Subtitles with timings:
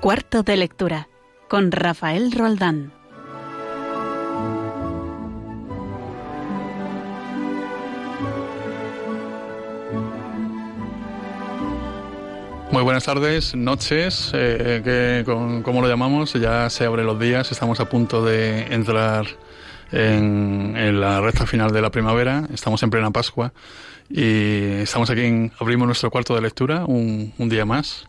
[0.00, 1.08] Cuarto de lectura
[1.46, 2.90] con Rafael Roldán.
[12.70, 15.22] Muy buenas tardes, noches, eh, que
[15.62, 19.26] como lo llamamos, ya se abren los días, estamos a punto de entrar
[19.92, 23.52] en, la recta final de la primavera, estamos en plena Pascua
[24.08, 28.08] y estamos aquí, en, abrimos nuestro cuarto de lectura un, día más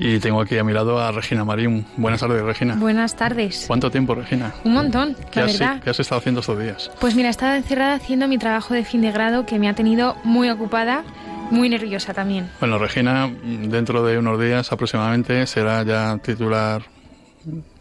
[0.00, 1.84] y tengo aquí a mi lado a Regina Marín.
[1.98, 2.74] Buenas tardes, Regina.
[2.74, 3.64] Buenas tardes.
[3.66, 4.54] ¿Cuánto tiempo, Regina?
[4.64, 5.82] Un montón, ¿Qué la has, verdad.
[5.82, 6.90] ¿Qué has estado haciendo estos días?
[6.98, 9.74] Pues mira, he estado encerrada haciendo mi trabajo de fin de grado que me ha
[9.74, 11.04] tenido muy ocupada
[11.50, 12.48] muy nerviosa también.
[12.60, 16.82] Bueno, Regina, dentro de unos días aproximadamente será ya titular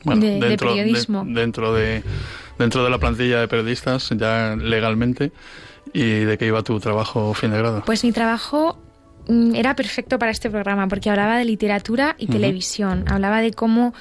[0.03, 1.23] bueno, de, dentro, de periodismo.
[1.25, 2.03] dentro, de,
[2.57, 5.31] dentro de la plantilla de periodistas, ya legalmente.
[5.93, 7.83] ¿Y de qué iba tu trabajo fin de grado?
[7.85, 8.77] Pues mi trabajo
[9.53, 13.05] era perfecto para este programa porque hablaba de literatura y televisión.
[13.07, 13.93] Hablaba de cómo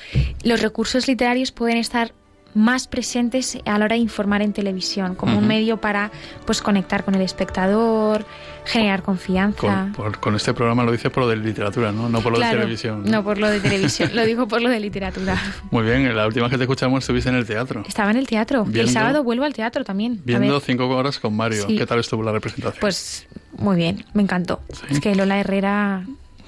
[0.43, 2.13] los recursos literarios pueden estar
[2.55, 6.11] más presentes a la hora de informar en televisión, como un medio para
[6.47, 8.25] pues conectar con el espectador,
[8.65, 9.93] generar confianza.
[10.21, 12.09] Con, este programa lo dice por lo de literatura, ¿no?
[12.09, 13.05] No por lo de televisión.
[13.05, 13.23] ¿no?
[13.23, 15.41] por lo de televisión, lo digo por lo de literatura.
[15.71, 17.85] Muy bien, la última vez que te escuchamos estuviste en el teatro.
[17.87, 18.67] Estaba en el teatro.
[18.73, 20.21] el sábado vuelvo al teatro también.
[20.25, 21.67] Viendo cinco horas con Mario.
[21.67, 22.81] ¿Qué tal estuvo la representación?
[22.81, 23.27] Pues
[23.57, 24.61] muy bien, me encantó.
[24.91, 26.05] Es que Lola Herrera...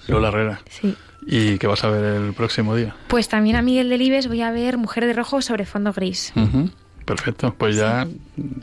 [0.09, 0.61] Lola Herrera.
[0.69, 0.97] Sí.
[1.27, 2.95] ¿Y qué vas a ver el próximo día?
[3.09, 6.33] Pues también a Miguel Delibes voy a ver Mujer de Rojo sobre fondo gris.
[7.05, 8.07] Perfecto, pues ya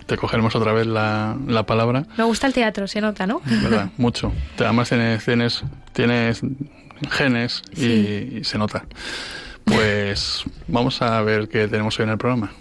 [0.06, 2.06] te cogeremos otra vez la, la, palabra.
[2.18, 3.42] Me gusta el teatro, se nota, ¿no?
[3.44, 3.90] ¿Verdad?
[3.98, 4.32] Mucho.
[4.58, 6.42] Además tienes, tienes, tienes
[7.10, 8.86] genes y, y se nota.
[9.66, 12.52] Pues vamos a ver qué tenemos hoy en el programa.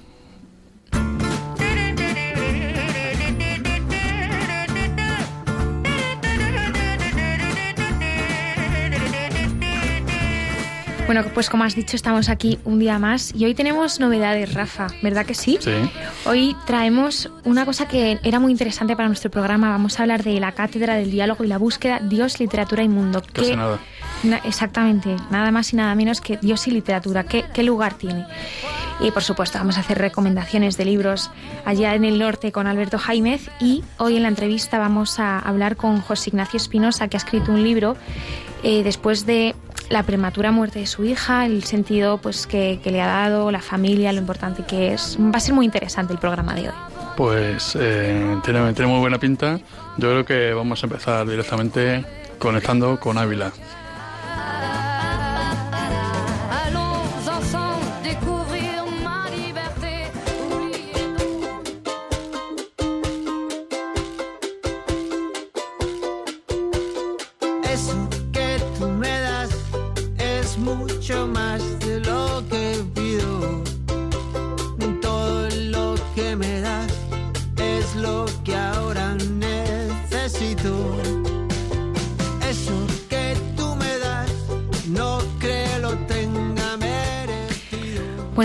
[11.07, 14.89] Bueno, pues como has dicho, estamos aquí un día más y hoy tenemos novedades, Rafa,
[15.03, 15.57] ¿verdad que sí?
[15.61, 15.71] Sí.
[16.25, 19.71] Hoy traemos una cosa que era muy interesante para nuestro programa.
[19.71, 23.23] Vamos a hablar de la Cátedra del Diálogo y la Búsqueda, Dios, Literatura y Mundo.
[23.33, 23.79] ¿Qué, nada.
[24.43, 27.23] exactamente, nada más y nada menos que Dios y Literatura.
[27.23, 28.27] ¿Qué, ¿Qué lugar tiene?
[28.99, 31.31] Y por supuesto vamos a hacer recomendaciones de libros
[31.65, 35.77] allá en el norte con Alberto Jaimez y hoy en la entrevista vamos a hablar
[35.77, 37.97] con José Ignacio Espinosa que ha escrito un libro
[38.63, 39.55] eh, después de
[39.89, 44.13] la prematura muerte de su hija, el sentido pues que, le ha dado, la familia,
[44.13, 45.17] lo importante que es.
[45.19, 46.75] Va a ser muy interesante el programa de hoy.
[47.17, 49.59] Pues eh, tiene, tiene muy buena pinta.
[49.97, 52.05] Yo creo que vamos a empezar directamente
[52.39, 53.53] conectando con Ávila.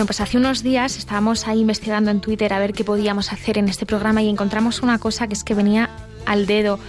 [0.01, 3.59] Bueno, pues hace unos días estábamos ahí investigando en Twitter a ver qué podíamos hacer
[3.59, 5.91] en este programa y encontramos una cosa que es que venía
[6.25, 6.79] al dedo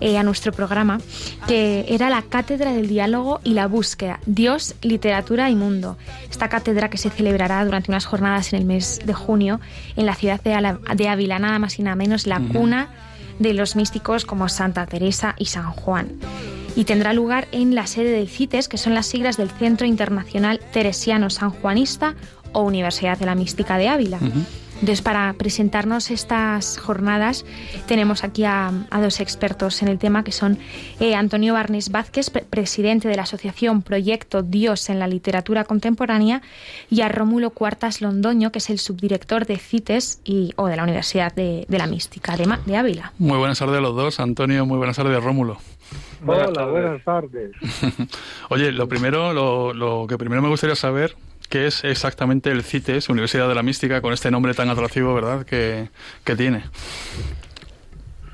[0.00, 0.98] eh, a nuestro programa,
[1.46, 5.98] que era la Cátedra del Diálogo y la Búsqueda, Dios, Literatura y Mundo.
[6.30, 9.60] Esta cátedra que se celebrará durante unas jornadas en el mes de junio
[9.94, 12.88] en la ciudad de, Ávila, nada más y nada menos, la cuna
[13.38, 16.20] de los místicos como Santa Teresa y San Juan
[16.74, 20.58] y tendrá lugar en la sede del CITES, que son las siglas del Centro Internacional
[20.72, 22.14] Teresiano San Juanista
[22.52, 24.18] o Universidad de la Mística de Ávila.
[24.82, 27.46] Entonces, para presentarnos estas jornadas,
[27.86, 30.58] tenemos aquí a, dos expertos en el tema, que son
[30.98, 36.42] eh, Antonio Barnes Vázquez, presidente de la Asociación Proyecto Dios en la Literatura Contemporánea,
[36.90, 40.82] y a Rómulo Cuartas Londoño, que es el subdirector de CITES y, o de la
[40.82, 43.12] Universidad de, la Mística de, de, Ávila.
[43.18, 44.18] Muy buenas tardes a los dos.
[44.18, 45.58] Antonio, muy buenas tardes, Rómulo.
[46.26, 47.52] Hola, buenas tardes.
[48.48, 51.14] Oye, lo primero, lo, lo que primero me gustaría saber
[51.52, 55.44] qué es exactamente el CITES, Universidad de la Mística, con este nombre tan atractivo, ¿verdad?,
[55.44, 55.90] que,
[56.34, 56.62] tiene.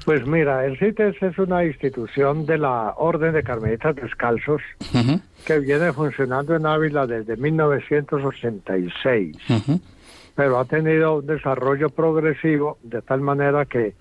[0.05, 4.63] Pues mira, el CITES es una institución de la Orden de Carmelitas Descalzos
[5.45, 9.37] que viene funcionando en Ávila desde 1986,
[10.37, 13.97] pero ha tenido un desarrollo progresivo de tal manera que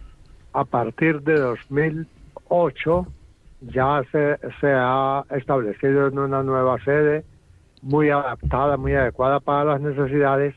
[0.53, 3.07] a partir de 2008
[3.61, 7.25] ya se, se ha establecido en una nueva sede
[7.87, 10.55] muy adaptada, muy adecuada para las necesidades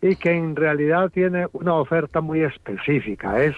[0.00, 3.56] y que en realidad tiene una oferta muy específica, es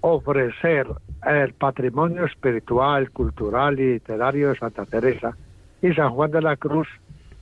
[0.00, 0.86] ofrecer
[1.26, 5.36] el patrimonio espiritual, cultural y literario de Santa Teresa
[5.80, 6.88] y San Juan de la Cruz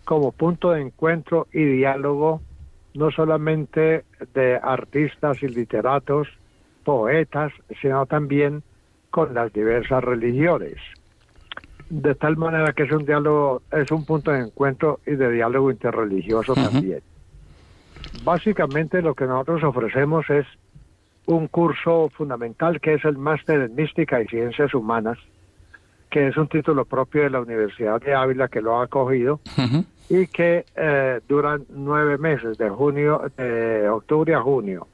[0.04, 2.40] como punto de encuentro y diálogo
[2.94, 4.04] no solamente
[4.34, 6.28] de artistas y literatos,
[6.84, 8.62] poetas, sino también
[9.10, 10.76] con las diversas religiones.
[11.90, 15.70] De tal manera que es un diálogo, es un punto de encuentro y de diálogo
[15.70, 17.00] interreligioso también.
[18.24, 20.46] Básicamente lo que nosotros ofrecemos es
[21.26, 25.18] un curso fundamental que es el Máster en Mística y Ciencias Humanas,
[26.10, 29.40] que es un título propio de la Universidad de Ávila que lo ha acogido
[30.08, 34.86] y que eh, duran nueve meses, de junio, de octubre a junio.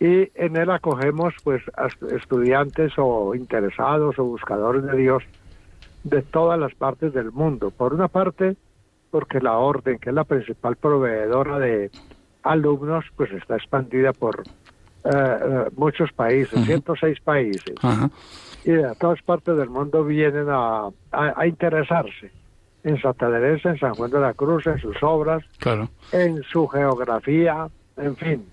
[0.00, 5.22] Y en él acogemos pues a estudiantes o interesados o buscadores de Dios
[6.04, 7.70] de todas las partes del mundo.
[7.70, 8.56] Por una parte,
[9.10, 11.90] porque la orden, que es la principal proveedora de
[12.42, 14.42] alumnos, pues está expandida por
[15.04, 17.74] eh, eh, muchos países, 106 países.
[18.64, 22.30] Y de todas partes del mundo vienen a, a, interesarse
[22.84, 25.42] en Santa Teresa, en San Juan de la Cruz, en sus obras,
[26.12, 28.44] en su geografía, en fin.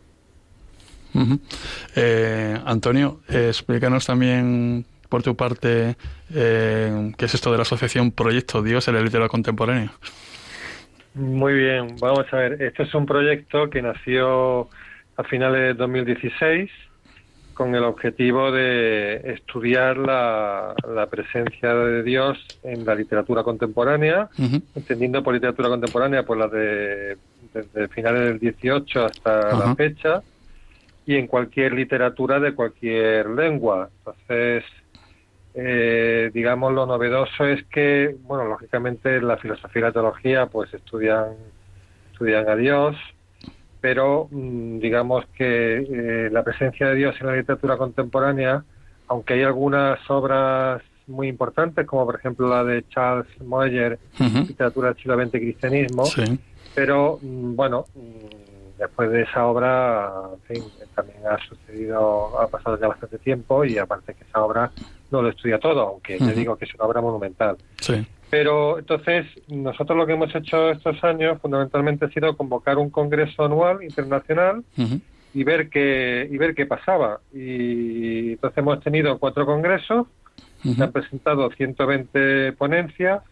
[1.95, 5.95] Eh, Antonio, explícanos también por tu parte
[6.31, 9.91] qué es esto de la asociación Proyecto Dios en la literatura contemporánea.
[11.15, 14.69] Muy bien, vamos a ver, este es un proyecto que nació
[15.17, 16.69] a finales de 2016
[17.53, 20.73] con el objetivo de estudiar la,
[21.11, 24.29] presencia de Dios en la literatura contemporánea,
[24.75, 27.17] entendiendo por literatura contemporánea por la de
[27.53, 30.21] desde finales del 18 hasta la fecha
[31.05, 33.89] y en cualquier literatura de cualquier lengua.
[33.97, 34.63] Entonces,
[35.53, 41.33] eh, digamos, lo novedoso es que, bueno, lógicamente la filosofía y la teología pues estudian,
[42.11, 42.95] estudian a Dios,
[43.81, 48.63] pero mm, digamos que eh, la presencia de Dios en la literatura contemporánea,
[49.07, 54.97] aunque hay algunas obras muy importantes, como por ejemplo la de Charles Moyer, Literatura del
[54.97, 56.03] siglo XX Cristianismo,
[56.75, 60.11] pero mm, bueno, mm, después de esa obra,
[60.95, 64.71] también ha sucedido, ha pasado ya bastante tiempo y aparte que esa obra
[65.11, 67.57] no lo estudia todo, aunque le digo que es una obra monumental.
[67.81, 68.05] Sí.
[68.29, 73.45] Pero entonces, nosotros lo que hemos hecho estos años fundamentalmente ha sido convocar un congreso
[73.45, 74.63] anual internacional
[75.33, 77.19] y ver qué y ver qué pasaba.
[77.33, 80.07] Y entonces hemos tenido cuatro congresos,
[80.61, 83.23] se han presentado 120 ponencias,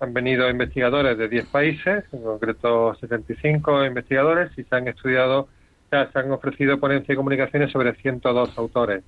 [0.00, 5.48] han venido investigadores de 10 países, en concreto 75 investigadores, y se han estudiado,
[5.90, 9.04] se han ofrecido ponencias y comunicaciones sobre 102 autores.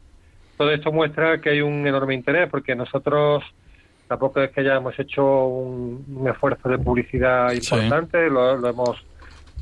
[0.61, 3.43] Todo esto muestra que hay un enorme interés, porque nosotros
[4.11, 9.07] Tampoco es que hayamos hecho un, esfuerzo de publicidad importante, lo, hemos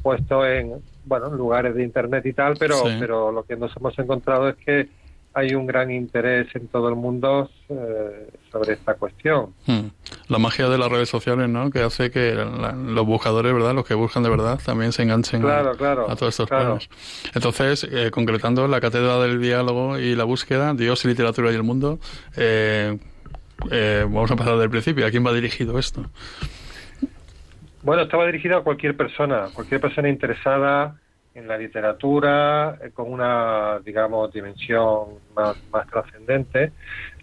[0.03, 0.73] puesto en
[1.05, 4.89] bueno lugares de internet y tal, pero, pero lo que nos hemos encontrado es que
[5.39, 9.55] hay un gran interés en todo el mundo eh, sobre esta cuestión.
[9.67, 9.87] Hmm.
[10.29, 11.71] La magia de las redes sociales, ¿no?
[11.71, 13.75] Que hace que los buscadores, ¿verdad?
[13.75, 15.75] Los que buscan de verdad también se enganchen a,
[16.17, 16.91] todos estos planos.
[17.35, 21.63] Entonces, eh, concretando la cátedra del diálogo y la búsqueda, Dios y literatura y el
[21.63, 22.01] mundo,
[22.37, 22.99] eh,
[23.71, 25.07] eh, vamos a pasar del principio.
[25.07, 26.05] ¿A quién va dirigido esto?
[27.83, 30.97] Bueno, estaba dirigido a cualquier persona, cualquier persona interesada
[31.39, 35.57] en la literatura, eh, con una, digamos, dimensión más,
[35.91, 36.73] trascendente.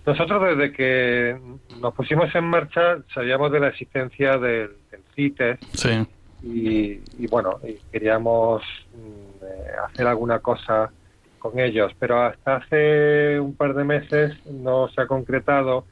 [0.05, 1.37] Nosotros desde que
[1.81, 4.71] nos pusimos en marcha sabíamos de la existencia del,
[5.15, 6.05] CITES sí.
[6.43, 8.61] y, bueno, y queríamos
[8.93, 10.91] mm, eh, hacer alguna cosa
[11.39, 15.85] con ellos, pero hasta hace un par de meses no se ha concretado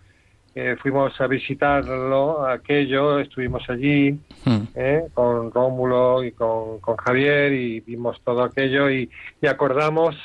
[0.81, 4.11] fuimos a visitarlo, aquello, estuvimos allí
[4.45, 4.63] hmm.
[4.75, 5.03] ¿eh?
[5.13, 9.09] con Rómulo y con, Javier y vimos todo aquello y,
[9.47, 10.15] acordamos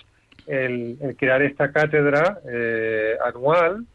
[0.47, 3.87] el, crear esta cátedra eh, anual.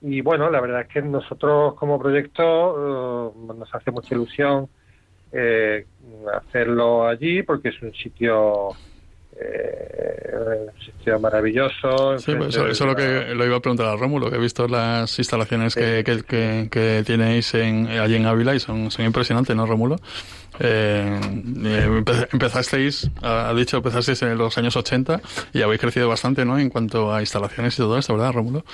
[0.00, 4.68] Y bueno, la verdad es que nosotros como proyecto eh, nos hace mucha ilusión
[6.32, 8.70] hacerlo allí porque es un sitio
[9.40, 12.18] eh, un sitio maravilloso.
[12.18, 14.66] Sí, pues eso, es lo que lo iba a preguntar a Rómulo, que he visto
[14.66, 19.96] las instalaciones que, que, tenéis en, allí en Ávila y son, son impresionantes, ¿no, Rómulo?
[20.60, 21.20] Eh,
[21.64, 25.20] eh empezasteis, ha dicho, empezasteis en los años 80
[25.52, 26.58] y habéis crecido bastante, ¿no?
[26.58, 28.64] En cuanto a instalaciones y todo esto, ¿verdad, Rómulo?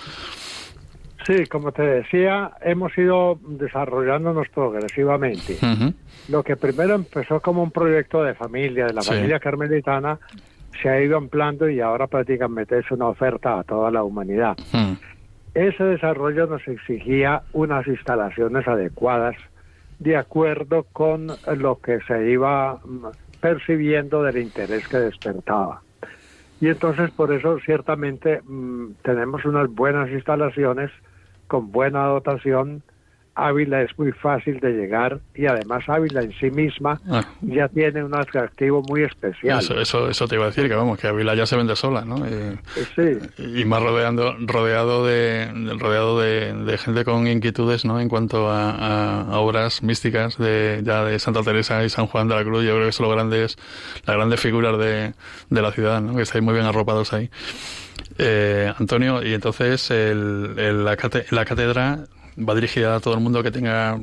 [1.27, 5.57] Sí, como te decía, hemos ido desarrollándonos progresivamente.
[6.29, 10.19] Lo que primero empezó como un proyecto de familia, de la familia carmelitana,
[10.83, 14.57] se ha ido ampliando y ahora prácticamente es una oferta a toda la humanidad.
[14.73, 14.95] Hmm.
[15.55, 19.37] Ese desarrollo nos exigía unas instalaciones adecuadas
[19.99, 23.07] de acuerdo con lo que se iba mm,
[23.41, 25.83] percibiendo del interés que despertaba.
[26.61, 30.91] Y entonces por eso ciertamente mm, tenemos unas buenas instalaciones
[31.47, 32.83] con buena dotación
[33.37, 37.25] Ávila es muy fácil de llegar y además Ávila en sí misma Ah.
[37.43, 39.59] ya tiene un atractivo muy especial.
[39.59, 42.05] Eso, eso, eso te iba a decir, que vamos, que Ávila ya se vende sola,
[42.05, 42.25] ¿no?
[42.27, 42.57] Eh,
[42.95, 43.19] Sí,
[43.61, 45.49] y más rodeando, rodeado de
[45.79, 47.99] rodeado de, de gente con inquietudes, ¿no?
[48.01, 52.29] En cuanto a, a- a obras místicas de ya de Santa Teresa y San Juan
[52.29, 53.57] de la Cruz, yo creo que son los grandes,
[54.07, 55.13] las grandes figuras de,
[55.51, 56.15] de la ciudad, ¿no?
[56.15, 57.31] Que estáis muy bien arropados ahí.
[58.19, 62.05] Eh, Antonio, y entonces el, el- la, cate- la cátedra
[62.39, 63.99] va dirigida a todo el mundo que tenga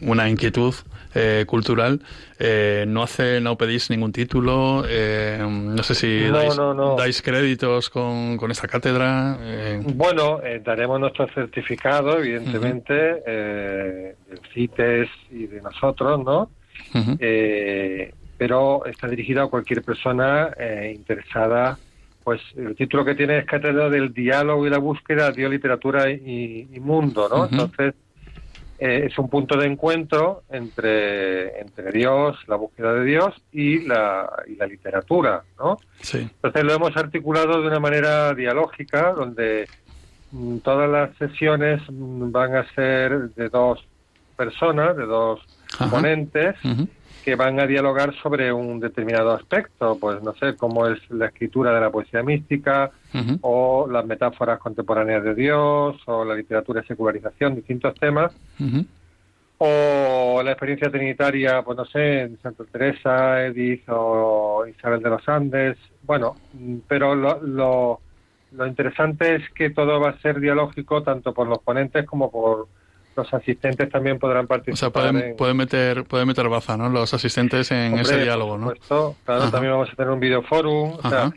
[0.00, 0.74] una inquietud
[1.14, 2.00] eh, cultural.
[2.38, 4.84] Eh, no hace, no pedís ningún título.
[4.88, 6.96] eh, no sé si No, dais, no, no.
[6.96, 9.36] dais créditos con, con esta cátedra.
[9.40, 16.50] eh, Bueno, eh, daremos nuestro certificado, evidentemente, eh, del CITES y de nosotros, ¿no?
[18.38, 21.78] pero está dirigido a cualquier persona eh, interesada.
[22.30, 26.68] Pues el título que tiene es Cátedra del Diálogo y la Búsqueda, Dios, Literatura y,
[26.72, 27.46] y Mundo, ¿no?
[27.46, 27.94] Entonces,
[28.78, 34.30] eh, es un punto de encuentro entre, entre Dios, la búsqueda de Dios y la,
[34.46, 35.80] y la literatura, ¿no?
[36.02, 36.18] Sí.
[36.18, 39.66] Entonces lo hemos articulado de una manera dialógica, donde
[40.30, 43.84] mm, todas las sesiones mm, van a ser de dos
[44.36, 45.40] personas, de dos
[45.80, 45.90] Ajá.
[45.90, 46.86] ponentes, Ujú.
[47.24, 51.72] Que van a dialogar sobre un determinado aspecto, pues no sé, cómo es la escritura
[51.72, 52.90] de la poesía mística,
[53.40, 58.32] o las metáforas contemporáneas de Dios, o la literatura de secularización, distintos temas,
[59.58, 65.28] o la experiencia trinitaria, pues no sé, en Santa Teresa, Edith o Isabel de los
[65.28, 65.76] Andes.
[66.02, 68.00] Bueno, mm, pero lo, lo,
[68.52, 72.68] lo interesante es que todo va a ser dialógico tanto por los ponentes como por
[73.20, 74.78] los asistentes también podrán O participar.
[74.78, 76.88] sea, pueden, en- pueden meter pueden meter baza, ¿no?
[76.88, 78.68] Los asistentes en Hombre, ese por diálogo, ¿no?
[78.70, 79.16] supuesto.
[79.24, 79.50] Claro, Ajá.
[79.50, 80.98] también vamos a tener un videoforum.
[81.02, 81.30] O sea.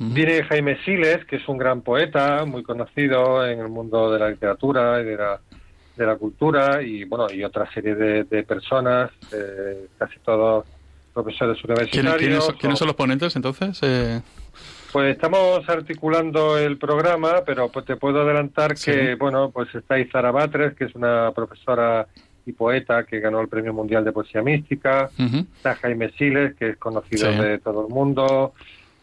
[0.00, 4.30] Viene Jaime Siles, que es un gran poeta, muy conocido en el mundo de la
[4.30, 5.40] literatura y de la,
[5.96, 10.64] de la cultura, y bueno, y otra serie de, de personas, eh, casi todos
[11.12, 12.18] profesores ¿Quiénes, universitarios.
[12.44, 13.76] quiénes quiénes o- son los ponentes entonces?
[13.82, 14.20] Eh,
[14.92, 18.90] Pues estamos articulando el programa, pero pues te puedo adelantar Sí.
[18.90, 22.06] que, bueno, pues está Izara Batres, que es una profesora
[22.46, 25.10] y poeta que ganó el Premio Mundial de Poesía Mística,
[25.56, 27.38] está Jaime Siles, que es conocido Sí.
[27.38, 28.54] de todo el mundo,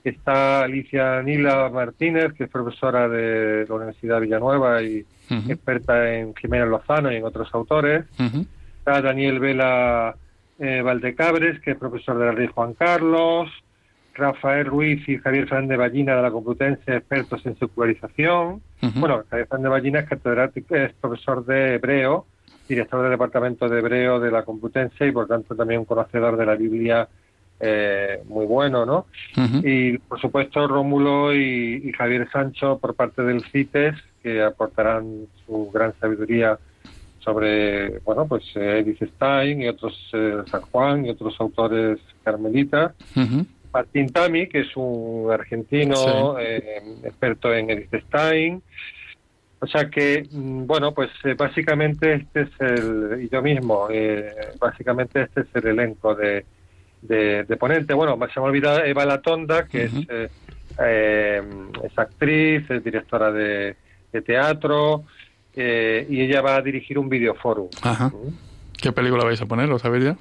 [0.04, 5.06] está Alicia Nila Martínez, que es profesora de la Universidad de Villanueva y
[5.48, 8.06] experta en Jiménez Lozano y en otros autores,
[8.80, 10.16] está Daniel Vela
[10.58, 13.50] eh, Valdecabres, que es profesor de la Rey Juan Carlos,
[14.16, 18.62] Rafael Ruiz y Javier Fernández Ballina de la Complutense, expertos en secularización.
[18.82, 19.00] Ujú.
[19.00, 22.26] Bueno, Javier Fernández Ballina es catedrático, es profesor de hebreo,
[22.68, 26.46] director del departamento de hebreo de la Complutense y por tanto también un conocedor de
[26.46, 27.08] la Biblia
[27.60, 29.06] eh, muy bueno, ¿no?
[29.64, 35.70] Y por supuesto Rómulo y, y Javier Sancho por parte del CITES que aportarán su
[35.72, 36.58] gran sabiduría
[37.20, 42.94] sobre, bueno, pues eh, Edith Stein y otros eh, San Juan y otros autores carmelitas.
[43.76, 46.10] Martín Tami, que es un argentino Sí.
[46.40, 48.62] eh, experto en Edith Stein.
[49.60, 54.32] O sea que, mm, bueno, pues eh, básicamente este es el, y yo mismo, eh,
[54.60, 56.46] básicamente este es el elenco de,
[57.02, 57.94] de, de ponente.
[57.94, 60.30] Bueno, se me ha olvidado Eva Latonda, que es, eh,
[60.80, 61.42] eh,
[61.84, 63.76] es actriz, es directora de,
[64.14, 65.04] de teatro,
[65.56, 67.68] eh, y ella va a dirigir un videoforum.
[67.82, 68.12] Ajá.
[68.82, 69.68] ¿Qué película vais a poner?
[69.70, 70.16] ¿Lo sabéis ya?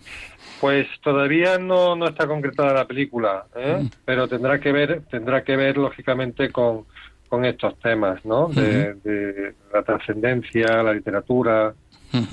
[0.61, 3.81] Pues todavía no, no está concretada la película, ¿eh?
[3.83, 3.91] Mm.
[4.05, 6.85] pero tendrá que ver, tendrá que ver lógicamente con,
[7.29, 8.49] con estos temas, ¿no?
[8.49, 11.75] De, de la trascendencia, la literatura,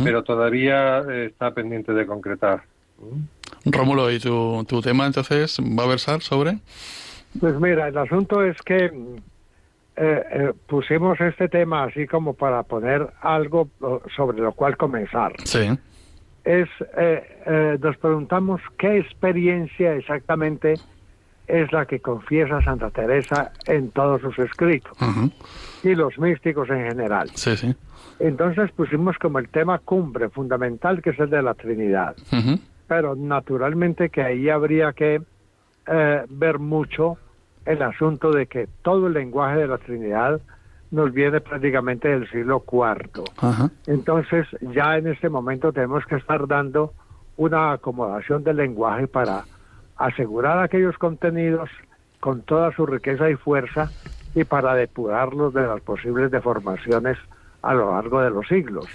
[0.03, 2.61] pero todavía eh, está pendiente de concretar.
[2.99, 3.71] ¿Mm?
[3.71, 6.59] Rómulo, ¿y tu, tu tema entonces va a versar sobre?
[7.39, 8.91] Pues mira, el asunto es que eh,
[9.95, 15.33] eh, pusimos este tema así como para poner algo oh, sobre lo cual comenzar.
[15.43, 15.69] Sí.
[16.43, 20.75] Es, eh, eh, nos preguntamos qué experiencia exactamente
[21.47, 24.97] es la que confiesa Santa Teresa en todos sus escritos
[25.83, 27.29] y los místicos en general.
[27.35, 27.75] Sí, sí.
[28.19, 32.15] Entonces pusimos como el tema cumbre fundamental que es el de la Trinidad.
[32.87, 35.21] Pero naturalmente que ahí habría que
[35.87, 37.17] eh, ver mucho
[37.65, 40.41] el asunto de que todo el lenguaje de la Trinidad
[40.91, 43.23] nos viene prácticamente del siglo IV.
[43.37, 43.69] Ajá.
[43.87, 46.93] Entonces ya en este momento tenemos que estar dando
[47.37, 49.45] una acomodación del lenguaje para
[49.97, 51.69] asegurar aquellos contenidos
[52.19, 53.89] con toda su riqueza y fuerza
[54.35, 57.17] y para depurarlos de las posibles deformaciones
[57.61, 58.85] a lo largo de los siglos.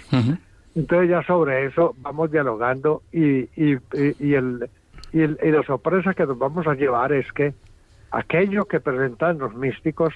[0.75, 4.69] Entonces ya sobre eso vamos dialogando y, y, y, y el,
[5.11, 7.53] y, el- la sorpresa que nos vamos a llevar es que
[8.11, 10.13] aquello que presentan los místicos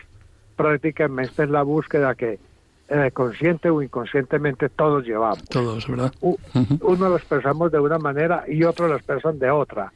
[0.61, 2.39] prácticamente es la búsqueda que
[2.89, 5.43] eh, consciente o inconscientemente todos llevamos.
[5.45, 6.13] Todos, ¿verdad?
[6.21, 9.91] Uno lo expresamos de una manera y otro lo expresan de otra,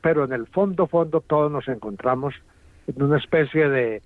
[0.00, 2.34] pero en el fondo, fondo, todos nos encontramos
[2.86, 4.02] en una especie de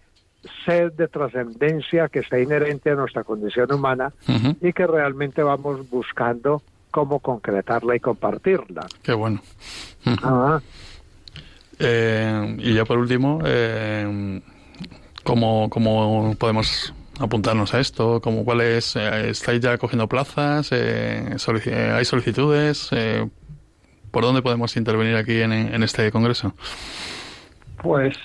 [0.64, 4.12] sed de trascendencia que está inherente a nuestra condición humana
[4.62, 8.86] y que realmente vamos buscando cómo concretarla y compartirla.
[9.02, 9.42] Qué bueno.
[11.78, 14.40] Eh, y ya por último, eh,
[15.24, 18.20] ¿cómo, ¿cómo, podemos apuntarnos a esto?
[18.20, 20.70] ¿Cómo, cuál es, eh, ¿Estáis ya cogiendo plazas?
[20.72, 21.36] Eh,
[21.94, 22.90] ¿Hay solicitudes?
[24.10, 26.54] ¿Por dónde podemos intervenir aquí en, en este congreso?
[27.82, 28.16] Pues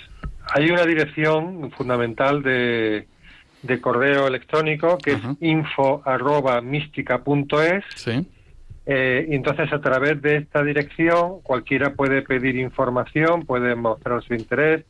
[0.54, 3.08] hay una dirección fundamental de,
[3.66, 6.62] de correo electrónico que es info arroba
[7.96, 8.28] Sí.
[8.88, 14.86] Eh, entonces a través de esta dirección cualquiera puede pedir información, puede mostrar su interés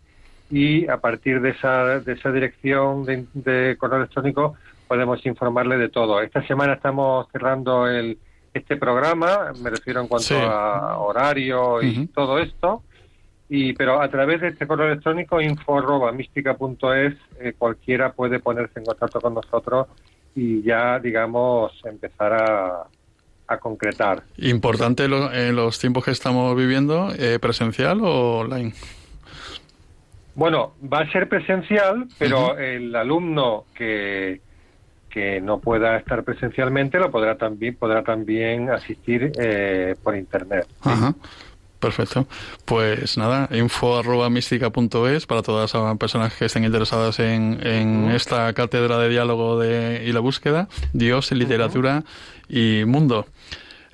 [0.50, 4.56] y a partir de esa, de esa dirección de, correo electrónico
[4.88, 6.22] podemos informarle de todo.
[6.22, 8.18] Esta semana estamos cerrando el,
[8.54, 12.84] este programa, me refiero en cuanto a horario y todo esto.
[13.48, 19.22] Y, pero a través de este correo electrónico info.mística.es eh, cualquiera puede ponerse en contacto
[19.22, 19.88] con nosotros
[20.36, 22.88] y ya, digamos, empezar a,
[23.48, 24.24] a concretar.
[24.38, 28.74] Importante en los tiempos que estamos viviendo, eh, presencial o online.
[30.36, 34.42] Bueno, va a ser presencial, pero el alumno que,
[35.10, 40.68] que no pueda estar presencialmente lo podrá también podrá también asistir eh, por internet.
[40.82, 41.16] Ajá.
[41.80, 42.26] Perfecto.
[42.66, 48.52] Pues nada, info arroba mística.es para todas las personas que estén interesadas en, en esta
[48.54, 52.04] cátedra de diálogo de, y la búsqueda, Dios, literatura
[52.50, 53.28] y mundo.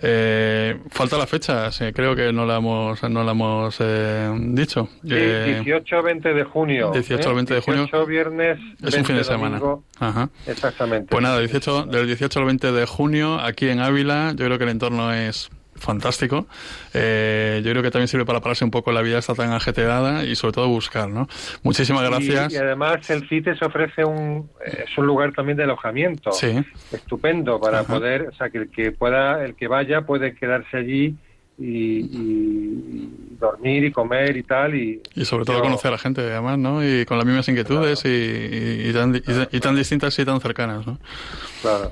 [0.03, 4.89] Eh, falta la fecha, creo que no la hemos, no la hemos eh, dicho.
[5.03, 6.91] Sí, 18-20 eh, de junio.
[6.93, 7.81] 18-20 de junio.
[7.83, 8.59] 18 viernes.
[8.83, 9.61] Es un fin de semana.
[9.99, 10.29] Ajá.
[10.47, 11.07] Exactamente.
[11.09, 14.63] Pues nada, 18, del 18 al 20 de junio, aquí en Ávila, yo creo que
[14.63, 15.49] el entorno es
[15.81, 16.47] fantástico.
[16.93, 20.23] Eh, yo creo que también sirve para pararse un poco la vida está tan ajetreada
[20.23, 21.27] y sobre todo buscar, ¿no?
[21.63, 22.53] Muchísimas gracias.
[22.53, 26.31] Y, además el CITES ofrece un es un lugar también de alojamiento.
[26.31, 26.63] Sí.
[26.91, 31.15] Estupendo para poder, o sea, que el que pueda, el que vaya puede quedarse allí
[31.61, 34.75] y, dormir y comer y tal.
[34.75, 36.85] Y, y sobre todo conocer a la gente, además, ¿no?
[36.85, 40.99] Y con las mismas inquietudes y, tan, y, tan, distintas y tan cercanas, ¿no?
[41.61, 41.91] Claro.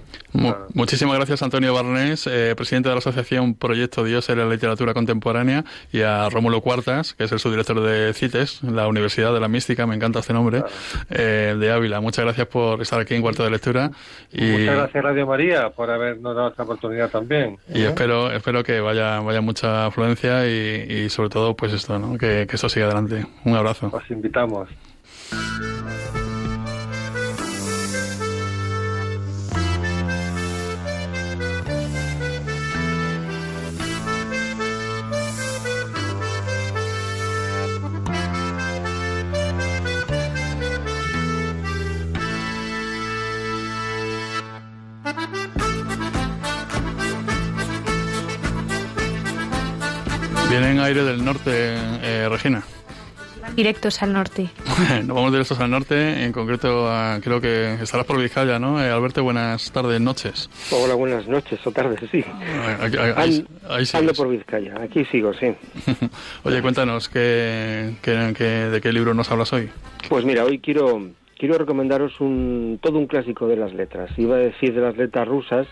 [0.74, 5.66] Muchísimas gracias, Antonio Barnés, eh, presidente de la Asociación Proyecto Dios en la Literatura Contemporánea,
[5.92, 9.88] y a Rómulo Cuartas, que es el subdirector de CITES, la Universidad de la Mística,
[9.88, 10.64] me encanta este nombre,
[11.10, 12.00] eh, de Ávila.
[12.00, 13.92] Muchas gracias por estar aquí en Cuarto de Lectura.
[14.32, 17.58] Y, Muchas gracias, Radio María, por habernos dado esta oportunidad también.
[17.74, 17.88] Y ¿eh?
[17.88, 22.18] espero, espero que vaya, vaya mucha afluencia y, sobre todo, pues esto, ¿no?
[22.18, 23.26] que, que esto siga adelante.
[23.44, 23.90] Un abrazo.
[23.92, 24.70] Os invitamos.
[50.90, 52.64] Aire del norte, eh, Regina.
[53.56, 54.50] Directos al norte.
[55.06, 56.90] Nos vamos directos al norte, en concreto
[57.22, 58.84] creo que estarás por Vizcaya, ¿no?
[58.84, 60.50] Eh, Alberto, buenas tardes, noches.
[60.72, 62.24] Hola, buenas noches o tardes, sí.
[63.16, 63.46] Ahí,
[63.94, 65.54] Ando por Vizcaya, aquí sigo, sí.
[66.44, 69.70] Oye, cuéntanos, ¿qué, de qué libro nos hablas hoy?
[70.10, 74.12] Pues mira, hoy quiero, quiero recomendaros un, todo un clásico de las letras.
[74.18, 75.68] Iba a decir de las letras rusas,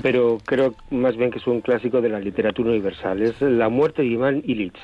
[0.00, 3.20] pero creo más bien que es un clásico de la literatura universal.
[3.22, 4.78] Es La muerte de Iván Illich.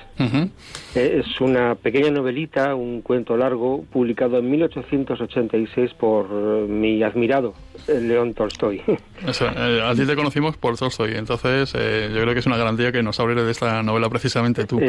[0.97, 7.55] Eh, es una pequeña novelita, un cuento largo, publicado en 1886 por eh, mi admirado
[7.87, 8.83] eh, León Tolstoy.
[9.27, 13.21] a ti te conocimos por Tolstoy, entonces yo creo que es una garantía que nos
[13.21, 14.81] hables de esta novela precisamente tú.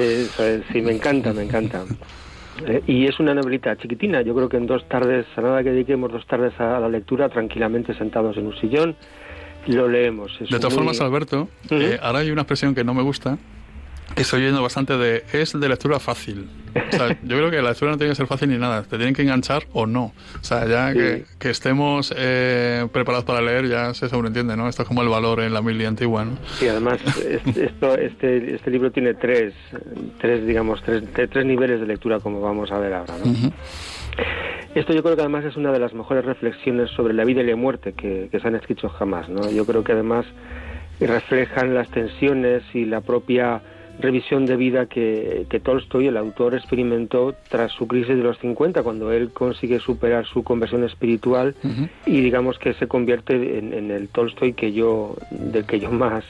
[0.72, 1.84] sí, me encanta, me encanta.
[2.88, 6.12] y es una novelita chiquitina, yo creo que en dos tardes, a nada que dediquemos
[6.12, 8.96] dos tardes a la lectura, tranquilamente sentados en un sillón,
[9.68, 10.38] lo leemos.
[10.40, 13.38] de todas formas, Alberto, eh, ahora hay una expresión que no me gusta,
[14.16, 16.50] estoy oyendo bastante de es de lectura fácil.
[17.24, 19.22] yo creo que la lectura no tiene que ser fácil ni nada, te tienen que
[19.22, 20.14] enganchar o no.
[20.40, 24.68] O sea, ya que, estemos eh, preparados para leer ya se sobreentiende, ¿no?
[24.68, 26.38] Esto es como el valor en la Biblia antigua, ¿no?
[26.60, 27.00] Sí, además
[27.56, 29.54] esto, este, este libro tiene tres,
[30.20, 33.52] tres digamos, tres, tres niveles de lectura como vamos a ver ahora, ¿no?
[34.76, 37.46] Esto yo creo que además es una de las mejores reflexiones sobre la vida y
[37.46, 39.30] la muerte que, se han escrito jamás.
[39.30, 39.50] ¿no?
[39.50, 40.26] Yo creo que además
[41.00, 43.62] reflejan las tensiones y la propia
[44.00, 48.84] revisión de vida que, que, Tolstoy, el autor, experimentó tras su crisis de los 50,
[48.84, 51.56] cuando él consigue superar su conversión espiritual
[52.06, 56.24] y digamos que se convierte en, el Tolstoy que yo, del que yo más,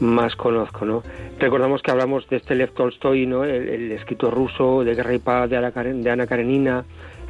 [0.00, 1.02] más conozco, ¿no?
[1.38, 3.44] Recordamos que hablamos de este Lev Tolstoy, ¿no?
[3.44, 6.84] El, escritor ruso de Guerra y Paz de Ana, de Ana Karenina,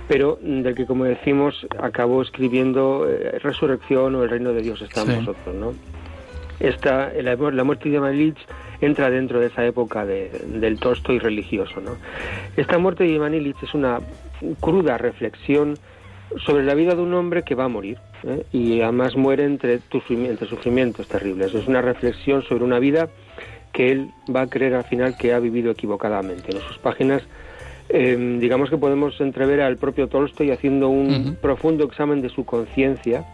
[0.07, 5.03] pero del que, como decimos, acabó escribiendo eh, Resurrección o El Reino de Dios está
[5.03, 5.75] en vosotros, ¿no?
[6.61, 8.17] Esta, la, la muerte de Ivan
[8.81, 11.97] entra dentro de esa época de, del Tolstoy religioso, ¿no?
[12.57, 14.01] Esta muerte de Ivan es una
[14.61, 15.75] cruda reflexión
[16.45, 18.45] sobre la vida de un hombre que va a morir ¿eh?
[18.53, 21.55] y además muere entre, entre sufrimientos terribles.
[21.55, 23.09] Es una reflexión sobre una vida
[23.73, 26.55] que él va a creer al final que ha vivido equivocadamente.
[26.55, 27.23] En sus páginas
[27.91, 33.25] Em, digamos que podemos entrever al propio Tolstoy haciendo un profundo examen de su conciencia,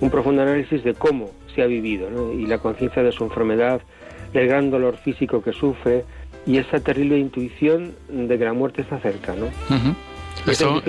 [0.00, 3.80] un profundo análisis de cómo se ha vivido y la conciencia de su enfermedad,
[4.36, 6.04] del gran dolor físico que sufre
[6.46, 9.34] y esa terrible intuición de que la muerte está cerca.
[9.34, 9.46] ¿no?
[10.46, 10.82] Esto,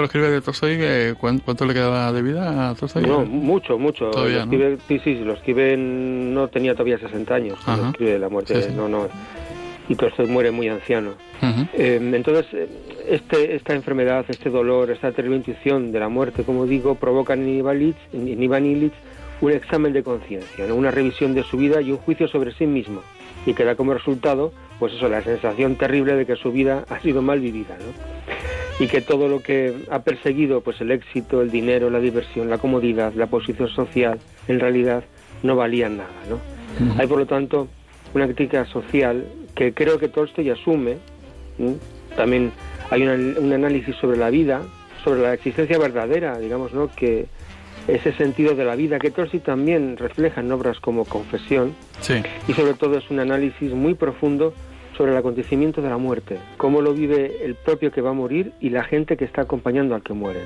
[0.00, 3.04] lo escribe de Tolstoy, ¿cuánto le quedaba de vida a Tolstoy?
[3.04, 4.10] No, mucho, mucho.
[4.10, 4.46] Todavía,
[4.88, 9.08] Sí, sí, lo escribe, no tenía todavía 60 años cuando escribe la muerte, no, no
[9.88, 11.12] y Tolstoy muere muy anciano.
[11.74, 12.46] Eh, entonces,
[13.06, 17.46] este, esta enfermedad, este dolor, esta terrible intuición de la muerte, como digo, provoca en
[17.46, 18.94] Iván Illich
[19.40, 23.02] un examen de conciencia, una revisión de su vida y un juicio sobre sí mismo.
[23.46, 27.00] Y que da como resultado, pues eso, la sensación terrible de que su vida ha
[27.00, 28.84] sido mal vivida, ¿no?
[28.84, 32.58] Y que todo lo que ha perseguido, pues el éxito, el dinero, la diversión, la
[32.58, 34.18] comodidad, la posición social,
[34.48, 35.04] en realidad
[35.42, 36.38] no valían nada, ¿no?
[36.98, 37.68] Hay, por lo tanto,
[38.14, 40.96] una crítica social que creo que Tolstoy asume.
[42.16, 42.52] También
[42.90, 44.62] hay un análisis sobre la vida,
[45.04, 46.90] sobre la existencia verdadera, digamos, ¿no?
[46.94, 47.26] que
[47.88, 51.74] ese sentido de la vida que Tolstoy también refleja en obras como Confesión.
[52.48, 54.54] Y sobre todo es un análisis muy profundo
[54.96, 58.52] sobre el acontecimiento de la muerte, cómo lo vive el propio que va a morir
[58.60, 60.40] y la gente que está acompañando al que muere.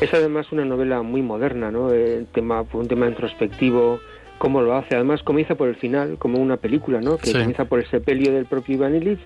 [0.00, 1.92] Es además una novela muy moderna, ¿no?
[1.92, 4.00] El tema, un tema introspectivo,
[4.38, 4.96] cómo lo hace.
[4.96, 7.16] Además comienza por el final, como una película, ¿no?
[7.16, 9.20] Que comienza por el sepelio del propio Iván Illich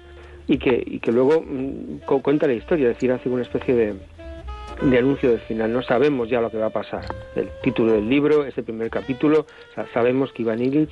[0.46, 3.94] y que, y que luego mm, cuenta la historia, es decir, hace una especie de,
[4.82, 5.72] de anuncio del final.
[5.72, 7.04] No sabemos ya lo que va a pasar.
[7.34, 9.46] El título del libro, ese primer capítulo,
[9.92, 10.90] sabemos que Iván Illich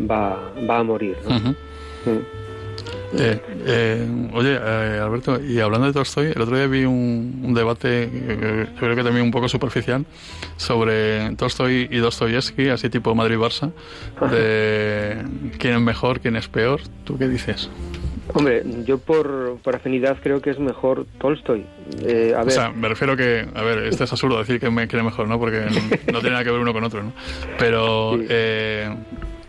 [0.00, 1.54] va, va a morir, ¿no?
[3.14, 8.10] Eh, eh, oye, eh, Alberto, y hablando de Tolstoy, el otro día vi un, debate,
[8.10, 10.06] yo creo que también un poco superficial,
[10.56, 13.70] sobre Tolstoy y Dostoyevsky, así tipo Madrid-Barça,
[14.30, 15.24] de
[15.58, 16.80] quién es mejor, quién es peor.
[17.04, 17.68] ¿Tú qué dices?
[18.34, 21.66] Hombre, yo por, por afinidad creo que es mejor Tolstoy.
[22.00, 22.46] a ver.
[22.46, 25.28] O sea, me refiero que, a ver, esto es absurdo decir que me quiere mejor,
[25.28, 25.38] ¿no?
[25.38, 25.66] Porque
[26.12, 27.12] no, tiene nada que ver uno con otro, ¿no?
[27.58, 28.18] Pero,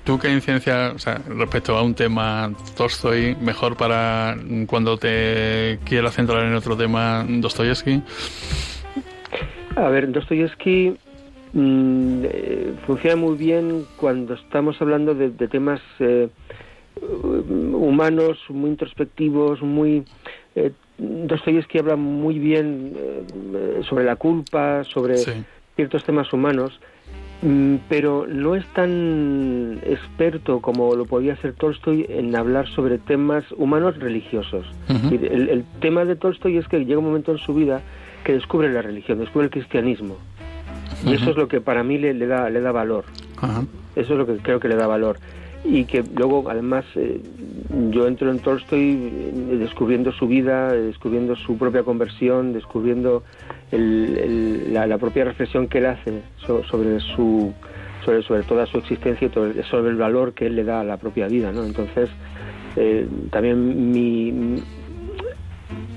[0.04, 4.36] ¿Tú qué incidencia, o sea, respecto a un tema Tolstoy, mejor para
[4.68, 8.02] cuando te quieras centrar en otro tema Dostoyevsky?
[9.78, 10.98] A ver, Dostoyevsky
[11.54, 16.28] mm, eh, funciona muy bien cuando estamos hablando de, temas eh,
[17.50, 20.04] humanos, muy introspectivos, muy...
[20.56, 25.18] Eh, Dostoyevsky habla muy bien eh, sobre la culpa, sobre
[25.76, 26.80] ciertos temas humanos
[27.44, 33.44] Mm, pero no es tan experto como lo podía ser Tolstoy en hablar sobre temas
[33.58, 34.66] humanos religiosos.
[34.88, 37.82] el, tema de Tolstoy es que llega un momento en su vida
[38.24, 40.18] que descubre la religión, descubre el cristianismo.
[41.06, 43.04] Y eso es lo que para mí le, da, le da valor.
[43.98, 45.18] Eso es lo que creo que le da valor.
[45.66, 47.22] Y que luego, además, eh,
[47.90, 53.24] yo entro en Tolstoy eh, descubriendo su vida, descubriendo su propia conversión, descubriendo
[53.72, 57.54] la, propia reflexión que él hace sobre su
[58.04, 60.98] sobre, sobre toda su existencia y sobre el valor que él le da a la
[60.98, 61.64] propia vida, ¿no?
[61.64, 62.10] Entonces,
[62.76, 64.62] eh, también mi,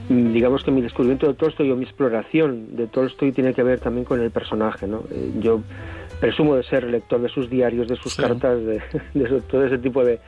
[0.08, 4.04] digamos que mi descubrimiento de Tolstoy o mi exploración de Tolstoy tiene que ver también
[4.04, 5.04] con el personaje, ¿no?
[5.10, 5.60] Eh, yo
[6.20, 8.80] presumo de ser lector de sus diarios, de sus cartas, de,
[9.50, 10.20] todo ese tipo de,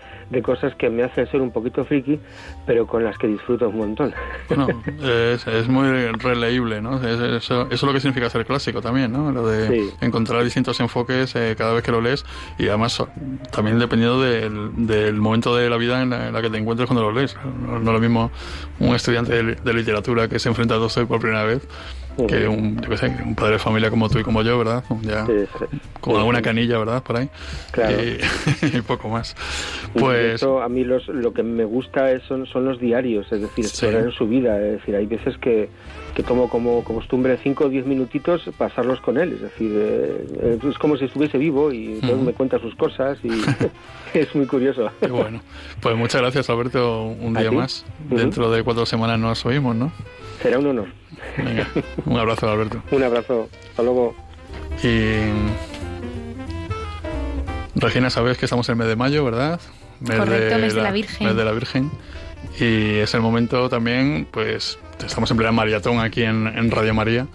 [0.43, 2.19] cosas que me hacen ser un poquito friki,
[2.67, 4.15] pero con las que disfruto un montón.
[4.49, 4.69] Bueno,
[5.03, 7.01] es, muy releíble, ¿no?
[7.03, 9.33] eso, es lo que significa ser clásico también, ¿no?
[9.33, 12.25] Lo de encontrar distintos enfoques eh, cada vez que lo lees
[12.59, 13.03] y además
[13.51, 17.37] también dependiendo del, momento de la vida en la, que te encuentres cuando lo lees.
[17.45, 18.31] No, es lo mismo
[18.79, 21.67] un estudiante de, literatura que se enfrenta a Dostoy por primera vez
[22.27, 24.83] que un, yo qué sé, un padre de familia como tú y como yo, ¿verdad?
[25.03, 25.27] Ya,
[26.01, 27.03] Con alguna canilla, ¿verdad?
[27.03, 27.29] Por ahí.
[27.71, 27.97] Claro.
[28.03, 29.37] Y, poco más.
[29.99, 30.43] Pues...
[30.43, 34.05] a mí los, lo que me gusta es, son, son los diarios, es decir, explorar
[34.05, 34.57] en su vida.
[34.59, 35.69] Es decir, hay veces que,
[36.19, 39.35] que tomo como, como costumbre 5 o 10 minutitos pasarlos con él.
[39.35, 43.31] Es decir, eh, es como si estuviese vivo y me cuenta sus cosas y
[44.19, 44.91] es muy curioso.
[45.09, 45.41] Bueno.
[45.81, 47.87] Pues muchas gracias, Alberto, un día más.
[48.11, 49.93] Dentro de cuatro semanas nos oímos, ¿no?
[50.43, 50.89] Será un honor.
[52.05, 52.83] un abrazo, Alberto.
[52.91, 53.49] un abrazo.
[53.71, 54.17] Hasta luego.
[54.83, 55.21] Y.
[57.77, 59.61] Regina, sabes que estamos en el mes de mayo, ¿verdad?
[60.05, 61.29] Correcto, mes de la Virgen.
[61.29, 61.93] Mes de la Virgen.
[62.59, 67.27] Y es el momento también, pues, estamos en plena maratón aquí en, Radio María.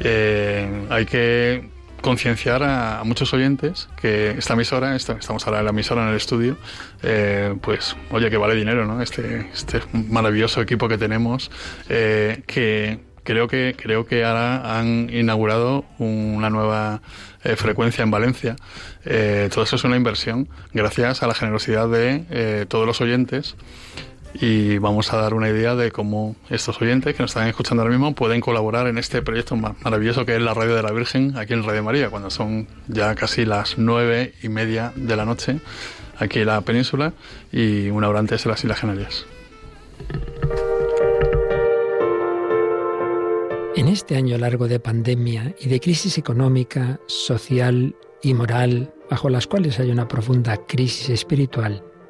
[0.00, 1.68] Eh, hay que
[2.00, 6.56] concienciar a, muchos oyentes que esta emisora, estamos ahora en la emisora en el estudio,
[7.02, 9.02] eh, pues oye que vale dinero, ¿no?
[9.02, 11.50] Este, este maravilloso equipo que tenemos,
[11.88, 17.02] eh, que creo que creo que ahora han inaugurado una nueva
[17.44, 18.56] eh, frecuencia en Valencia.
[19.04, 23.56] todo eso es una inversión gracias a la generosidad de todos los oyentes
[24.34, 27.92] y vamos a dar una idea de cómo estos oyentes que nos están escuchando ahora
[27.92, 31.54] mismo pueden colaborar en este proyecto maravilloso que es la Radio de la Virgen aquí
[31.54, 35.60] en Radio María, cuando son ya casi las nueve y media de la noche
[36.18, 37.12] aquí en la península
[37.52, 39.26] y una hora antes en las Islas Canarias.
[43.76, 49.46] En este año largo de pandemia y de crisis económica, social y moral, bajo las
[49.46, 51.84] cuales hay una profunda crisis espiritual,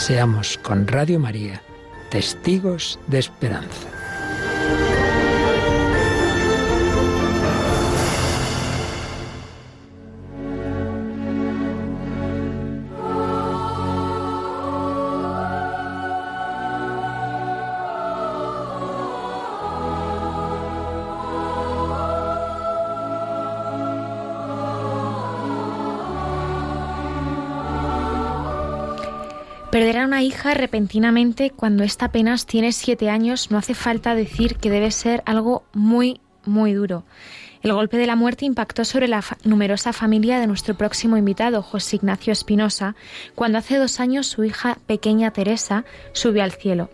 [0.00, 1.60] Seamos con Radio María
[2.08, 3.99] testigos de esperanza.
[30.22, 35.22] Hija repentinamente cuando ésta apenas tiene siete años no hace falta decir que debe ser
[35.26, 37.04] algo muy, muy duro.
[37.62, 41.96] El golpe de la muerte impactó sobre la numerosa familia de nuestro próximo invitado, José
[41.96, 42.96] Ignacio Espinosa,
[43.34, 46.88] cuando hace dos años su hija pequeña Teresa subió al cielo.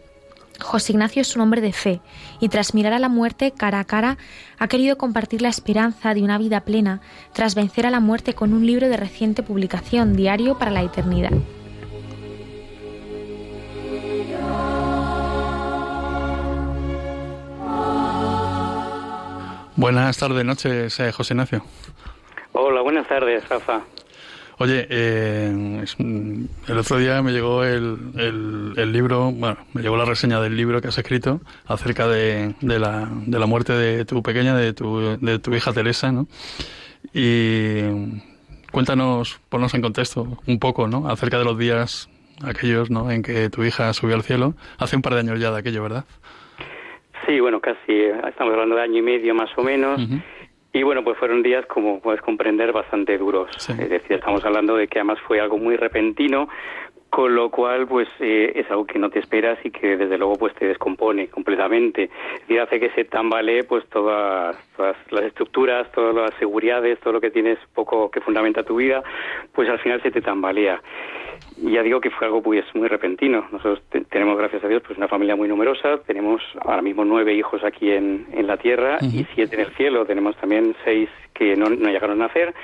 [0.60, 2.00] José Ignacio es un hombre de fe
[2.40, 4.18] y tras mirar a la muerte cara a cara
[4.58, 7.00] ha querido compartir la esperanza de una vida plena
[7.32, 11.32] tras vencer a la muerte con un libro de reciente publicación, Diario para la Eternidad.
[19.76, 21.62] Buenas tardes, noches, eh, José Ignacio.
[22.52, 23.82] Hola, buenas tardes, Rafa.
[24.56, 30.40] Oye, eh, el otro día me llegó el, el, libro, bueno, me llegó la reseña
[30.40, 34.56] del libro que has escrito acerca de, de, la, de la muerte de tu pequeña,
[34.56, 36.26] de tu, de tu hija Teresa, ¿no?
[37.12, 37.82] Y
[38.72, 41.06] cuéntanos, ponnos en contexto un poco, ¿no?
[41.10, 42.08] Acerca de los días
[42.42, 43.10] aquellos, ¿no?
[43.10, 44.54] En que tu hija subió al cielo.
[44.78, 46.06] Hace un par de años ya de aquello, ¿verdad?
[47.26, 47.92] Sí, bueno, casi,
[48.28, 50.00] estamos hablando de año y medio más o menos.
[50.72, 53.50] Y bueno, pues fueron días, como puedes comprender, bastante duros.
[53.68, 56.48] Es decir, estamos hablando de que además fue algo muy repentino,
[57.10, 60.36] con lo cual pues eh, es algo que no te esperas y que desde luego
[60.36, 62.10] pues te descompone completamente
[62.48, 67.20] y hace que se tambalee pues todas, todas las estructuras todas las seguridades todo lo
[67.20, 69.02] que tienes poco que fundamenta tu vida
[69.54, 70.82] pues al final se te tambalea
[71.57, 73.47] ya digo que fue algo pues muy repentino.
[73.51, 75.99] Nosotros tenemos gracias a Dios pues una familia muy numerosa.
[76.07, 80.05] Tenemos ahora mismo nueve hijos aquí en, en la tierra y siete en el cielo.
[80.05, 82.55] Tenemos también seis que no, no llegaron a nacer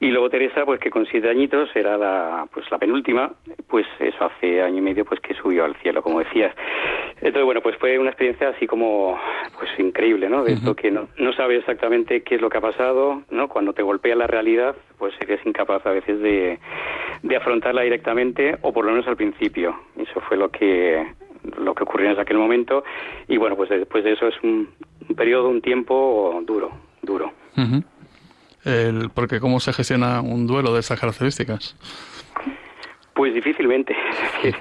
[0.00, 3.32] y luego Teresa, pues que con siete añitos era la, pues la penúltima,
[3.66, 6.54] pues eso hace año y medio pues que subió al cielo, como decías.
[7.16, 9.18] Entonces, bueno, pues fue una experiencia así como,
[9.58, 10.44] pues increíble, ¿no?
[10.44, 13.48] De esto que no, no sabes exactamente qué es lo que ha pasado, ¿no?
[13.48, 16.60] Cuando te golpea la realidad, pues eres incapaz a veces de,
[17.24, 19.80] de afrontarla directamente, o por lo menos al principio.
[19.96, 21.08] Eso fue lo que,
[21.58, 22.84] lo que ocurrió en aquel momento.
[23.26, 24.68] Y bueno, pues después de eso es un,
[25.16, 26.70] periodo, un tiempo duro,
[27.02, 27.32] duro
[28.64, 31.74] el, porque cómo se gestiona un duelo de esas características.
[33.18, 33.96] Pues difícilmente.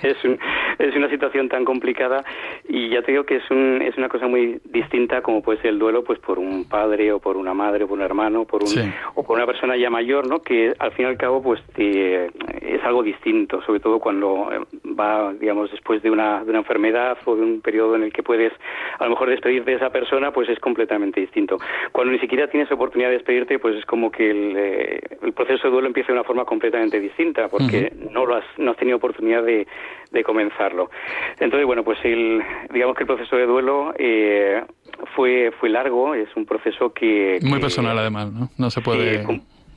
[0.01, 0.39] Es, un,
[0.79, 2.23] es una situación tan complicada
[2.67, 5.71] y ya te digo que es, un, es una cosa muy distinta como puede ser
[5.71, 8.63] el duelo pues por un padre o por una madre o por un hermano por
[8.63, 10.41] un, o por una persona ya mayor, ¿no?
[10.41, 14.59] Que al fin y al cabo pues es algo distinto, sobre todo cuando eh,
[14.99, 18.23] va, digamos, después de una, de una enfermedad o de un periodo en el que
[18.23, 18.53] puedes
[18.97, 21.57] a lo mejor despedirte de esa persona, pues es completamente distinto.
[21.91, 25.67] Cuando ni siquiera tienes oportunidad de despedirte, pues es como que el, eh, el proceso
[25.67, 28.97] de duelo empieza de una forma completamente distinta porque no lo has no has tenido
[28.97, 29.67] oportunidad de,
[30.11, 30.89] de comenzarlo.
[31.39, 34.63] Entonces, bueno, pues el, digamos que el proceso de duelo eh,
[35.15, 37.39] fue, fue largo, es un proceso que...
[37.41, 38.49] Muy personal además, ¿no?
[38.57, 39.23] No se puede...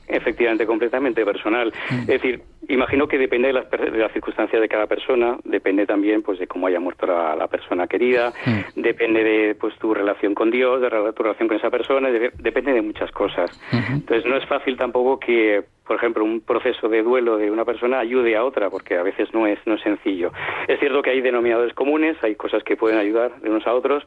[0.07, 1.71] Efectivamente, completamente personal.
[1.89, 2.01] Mm.
[2.01, 2.41] Es decir,
[2.73, 6.47] imagino que depende de las, de las, circunstancias de cada persona, depende también pues de
[6.47, 8.81] cómo haya muerto la, persona querida, mm.
[8.81, 12.81] depende de pues tu relación con Dios, de tu relación con esa persona, depende de
[12.81, 13.49] muchas cosas.
[13.71, 17.99] Entonces no es fácil tampoco que por ejemplo, un proceso de duelo de una persona
[17.99, 20.31] ayude a otra, porque a veces no es, no es sencillo.
[20.65, 24.01] Es cierto que hay denominadores comunes, hay cosas que pueden ayudar de unos a otros,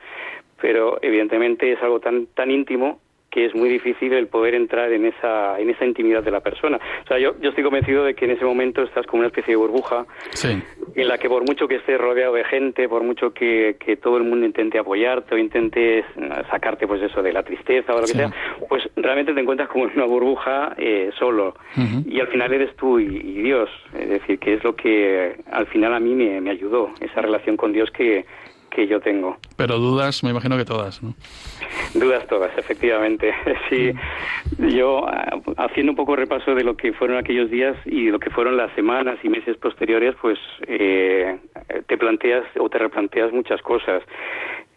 [0.63, 3.01] pero evidentemente es algo tan, tan íntimo
[3.35, 6.79] que es muy difícil el poder entrar en esa, en esa intimidad de la persona.
[7.03, 9.55] O sea, yo, yo estoy convencido de que en ese momento estás como una especie
[9.55, 10.07] de burbuja
[10.45, 14.19] en la que por mucho que estés rodeado de gente, por mucho que, que todo
[14.19, 16.05] el mundo intente apoyarte o intente
[16.49, 18.33] sacarte pues eso de la tristeza o lo que sea,
[18.69, 21.57] pues realmente te encuentras como en una burbuja eh, solo.
[22.07, 23.69] Y al final eres tú y, y, Dios.
[23.99, 27.57] Es decir, que es lo que al final a mí me, me ayudó, esa relación
[27.57, 28.27] con Dios que,
[28.75, 29.37] que yo tengo.
[29.57, 31.15] Pero dudas, me imagino que todas, ¿no?
[31.95, 33.33] Dudas todas, efectivamente.
[33.71, 33.93] Sí,
[34.77, 38.31] yo ah, haciendo un poco repaso de lo que fueron aquellos días y lo que
[38.31, 41.39] fueron las semanas y meses posteriores, pues eh,
[41.87, 44.03] te planteas o te replanteas muchas cosas.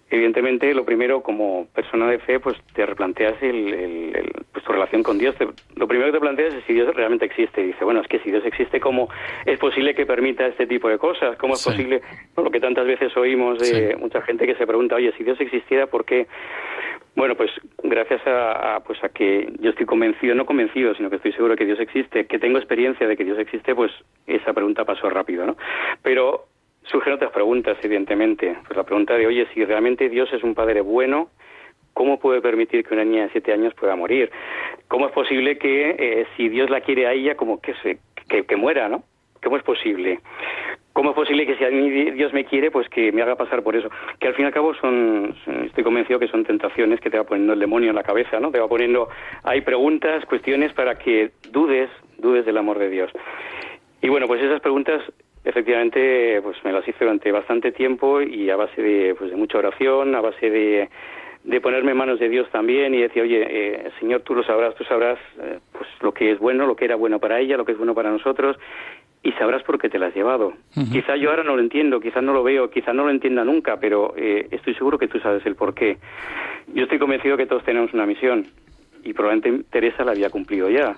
[0.10, 5.18] Evidentemente, lo primero, como persona de fe, pues te replanteas el, pues, tu relación con
[5.18, 5.36] Dios.
[5.76, 7.62] lo primero que te planteas es si Dios realmente existe.
[7.62, 9.10] Y dice, bueno, es que si Dios existe, ¿cómo
[9.46, 11.38] es posible que permita este tipo de cosas?
[11.38, 12.02] ¿Cómo es posible?
[12.38, 15.88] lo que tantas veces oímos de mucha gente que se pregunta, oye, si Dios existiera,
[15.88, 16.28] ¿por qué?
[17.18, 17.50] Bueno, pues
[17.84, 21.66] gracias a, pues a que yo estoy convencido, no convencido, sino que estoy seguro que
[21.66, 23.92] Dios existe, que tengo experiencia de que Dios existe, pues
[24.28, 25.58] esa pregunta pasó rápido, ¿no?
[26.04, 26.46] Pero
[26.90, 28.58] surgen otras preguntas, evidentemente.
[28.66, 31.30] Pues la pregunta de, oye, si realmente Dios es un padre bueno,
[31.94, 34.32] ¿cómo puede permitir que una niña de siete años pueda morir?
[34.88, 38.56] ¿Cómo es posible que, eh, si Dios la quiere a ella, como que, se, que,
[38.56, 39.04] muera, ¿no?
[39.44, 40.20] ¿Cómo es posible?
[40.94, 43.62] ¿Cómo es posible que si a mí Dios me quiere, pues que me haga pasar
[43.62, 43.90] por eso?
[44.20, 47.24] Que al fin y al cabo son, estoy convencido que son tentaciones que te va
[47.24, 48.50] poniendo el demonio en la cabeza, ¿no?
[48.50, 49.10] Te va poniendo,
[49.44, 53.12] hay preguntas, cuestiones para que dudes, dudes del amor de Dios.
[54.02, 55.02] Y bueno, pues esas preguntas
[55.48, 59.58] Efectivamente, pues me las hice durante bastante tiempo y a base de, pues de mucha
[59.58, 60.90] oración, a base de,
[61.46, 64.76] de ponerme en manos de Dios también y decir, oye, eh, Señor, tú lo sabrás,
[64.76, 67.64] tú sabrás eh, pues lo que es bueno, lo que era bueno para ella, lo
[67.64, 68.58] que es bueno para nosotros
[69.24, 70.54] y sabrás por qué te la has llevado.
[70.92, 73.78] Quizá yo ahora no lo entiendo, quizá no lo veo, quizá no lo entienda nunca,
[73.78, 75.98] pero eh, estoy seguro que tú sabes el por qué.
[76.74, 78.46] Yo estoy convencido que todos tenemos una misión
[79.04, 80.96] y probablemente Teresa la había cumplido ya.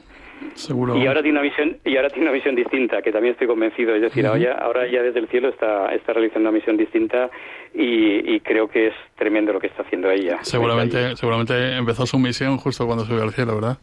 [0.67, 3.95] Y ahora tiene una visión y ahora tiene una visión distinta, que también estoy convencido.
[3.95, 7.29] Es decir, ahora, ahora, ya desde el cielo está, está realizando una misión distinta
[7.73, 10.39] y, creo que es tremendo lo que está haciendo ella.
[10.43, 13.77] Seguramente, seguramente empezó su misión justo cuando subió al cielo, ¿verdad?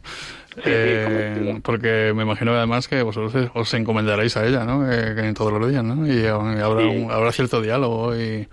[0.64, 4.90] Eh, porque me imagino además que vosotros os encomendaréis a ella, ¿no?
[4.90, 6.06] Eh, en todos los días, ¿no?
[6.06, 8.46] Y, habrá, habrá cierto diálogo y...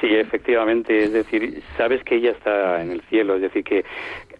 [0.00, 1.04] Sí, efectivamente.
[1.04, 3.36] Es decir, sabes que ella está en el cielo.
[3.36, 3.84] Es decir, que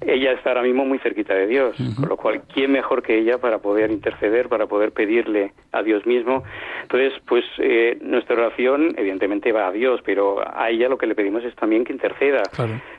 [0.00, 3.38] ella está ahora mismo muy cerquita de Dios, con lo cual, ¿quién mejor que ella
[3.38, 6.44] para poder interceder, para poder pedirle a Dios mismo?
[6.82, 11.14] Entonces, pues eh, nuestra oración evidentemente va a Dios, pero a ella lo que le
[11.14, 12.42] pedimos es también que interceda.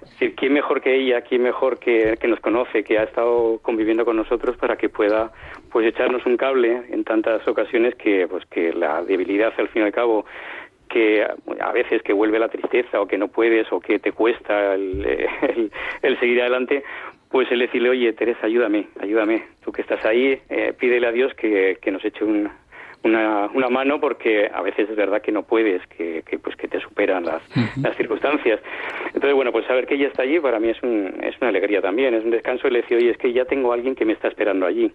[0.02, 3.60] Es decir, ¿quién mejor que ella, quién mejor que, que nos conoce, que ha estado
[3.62, 5.32] conviviendo con nosotros para que pueda
[5.72, 9.86] pues echarnos un cable en tantas ocasiones que pues que la debilidad al fin y
[9.86, 10.26] al cabo
[10.90, 14.74] que a veces que vuelve la tristeza o que no puedes o que te cuesta
[14.76, 15.72] el,
[16.20, 16.84] seguir adelante,
[17.30, 21.34] pues el decirle, oye, Teresa, ayúdame, ayúdame, tú que estás ahí, eh, pídele a Dios
[21.36, 22.52] que, nos eche una,
[23.04, 27.24] una, mano porque a veces es verdad que no puedes, que, pues que te superan
[27.24, 27.42] las,
[27.82, 28.60] las circunstancias.
[29.08, 31.82] Entonces, bueno, pues saber que ella está allí para mí es, un, es una alegría
[31.82, 34.14] también, es un descanso el decir, oye, es que ya tengo a alguien que me
[34.14, 34.92] está esperando allí.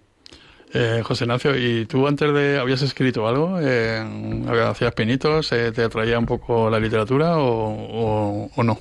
[0.73, 3.57] Eh, José Ignacio, ¿y tú antes de habías escrito algo?
[3.57, 5.51] ¿Hacías pinitos?
[5.53, 8.79] Eh, ¿Te atraía un poco la literatura o, o no?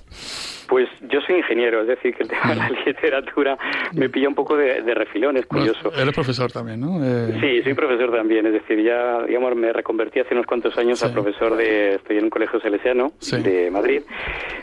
[0.69, 3.59] Pues yo soy ingeniero, es decir, que el tema de la literatura
[3.93, 5.93] me pilla un poco de, refilón, es curioso.
[5.95, 7.05] eres profesor también, ¿no?
[7.05, 11.03] Eh, sí, soy profesor también, es decir, ya, digamos, me reconvertí hace unos cuantos años
[11.03, 14.03] a profesor de, estoy en un colegio salesiano de Madrid,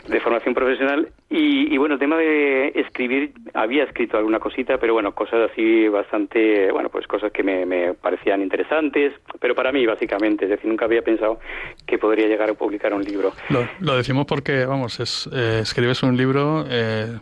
[0.08, 5.14] de formación profesional, y, bueno, el tema de escribir, había escrito alguna cosita, pero bueno,
[5.14, 10.50] cosas así bastante, bueno, pues cosas que me, parecían interesantes, pero para mí, básicamente, es
[10.50, 11.40] decir, nunca había pensado
[11.86, 13.32] que podría llegar a publicar un libro.
[13.80, 15.62] Lo, decimos porque, vamos, es, eh,
[15.92, 17.18] escribes un libro eh,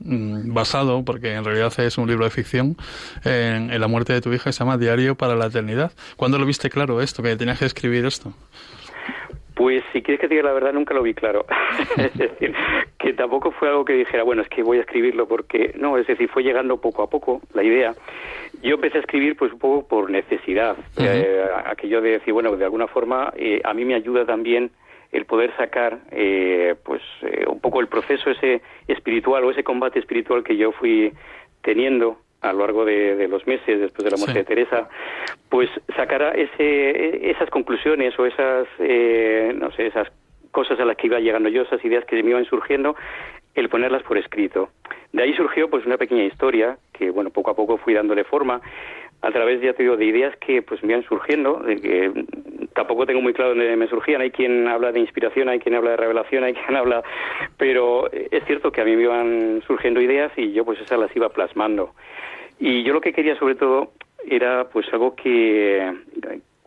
[0.00, 2.76] mm, basado, porque en realidad es un libro de ficción,
[3.24, 5.92] en, la muerte de tu hija que se llama Diario para la Eternidad.
[6.16, 8.32] ¿Cuándo lo viste claro esto, que tenías que escribir esto?
[9.54, 11.44] Pues si quieres que te diga la verdad, nunca lo vi claro.
[11.96, 12.54] es decir,
[12.98, 16.06] que tampoco fue algo que dijera, bueno, es que voy a escribirlo porque, no, es
[16.06, 17.94] decir, fue llegando poco a poco la idea.
[18.62, 22.64] Yo empecé a escribir pues un poco por necesidad, eh, aquello de decir, bueno, de
[22.64, 24.70] alguna forma eh, a mí me ayuda también
[25.12, 29.98] el poder sacar eh, pues eh, un poco el proceso ese espiritual o ese combate
[29.98, 31.12] espiritual que yo fui
[31.62, 34.88] teniendo a lo largo de, los meses después de la muerte de Teresa,
[35.48, 40.08] pues sacar ese, esas conclusiones o esas, eh, no sé, esas
[40.52, 42.94] cosas a las que iba llegando yo, esas ideas que me iban surgiendo,
[43.54, 44.70] el ponerlas por escrito.
[45.12, 48.60] De ahí surgió pues una pequeña historia que, bueno, poco a poco fui dándole forma
[49.20, 52.24] a través, ya te digo, de ideas que pues me iban surgiendo, de que
[52.74, 54.20] tampoco tengo muy claro dónde me surgían.
[54.20, 57.02] Hay quien habla de inspiración, hay quien habla de revelación, hay quien habla...
[57.56, 61.14] Pero es cierto que a mí me iban surgiendo ideas y yo pues esas las
[61.16, 61.94] iba plasmando.
[62.60, 63.92] Y yo lo que quería sobre todo
[64.28, 65.92] era pues algo que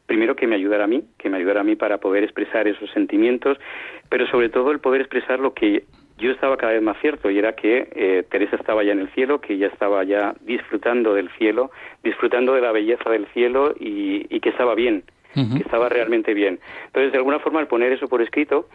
[0.06, 2.90] primero que me ayudara a mí, que me ayudara a mí para poder expresar esos
[2.92, 3.58] sentimientos,
[4.10, 5.84] pero sobre todo el poder expresar lo que
[6.18, 9.10] yo estaba cada vez más cierto y era que eh, Teresa estaba ya en el
[9.10, 11.72] cielo, que ya estaba ya disfrutando del cielo,
[12.04, 15.04] disfrutando de la belleza del cielo y, que estaba bien,
[15.34, 16.60] que estaba realmente bien.
[16.88, 18.68] Entonces, de alguna forma, al poner eso por escrito,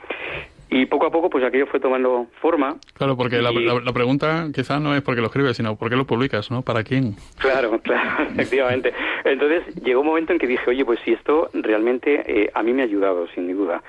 [0.69, 2.77] y poco a poco, pues aquello fue tomando forma.
[2.95, 3.53] Claro, porque la,
[3.93, 6.63] pregunta quizás no es por qué lo escribes, sino por qué lo publicas, ¿no?
[6.63, 7.15] ¿Para quién?
[7.39, 8.93] Claro, claro, efectivamente.
[9.25, 12.73] Entonces llegó un momento en que dije, oye, pues si esto realmente eh, a mí
[12.73, 13.83] me ha ayudado, sin duda.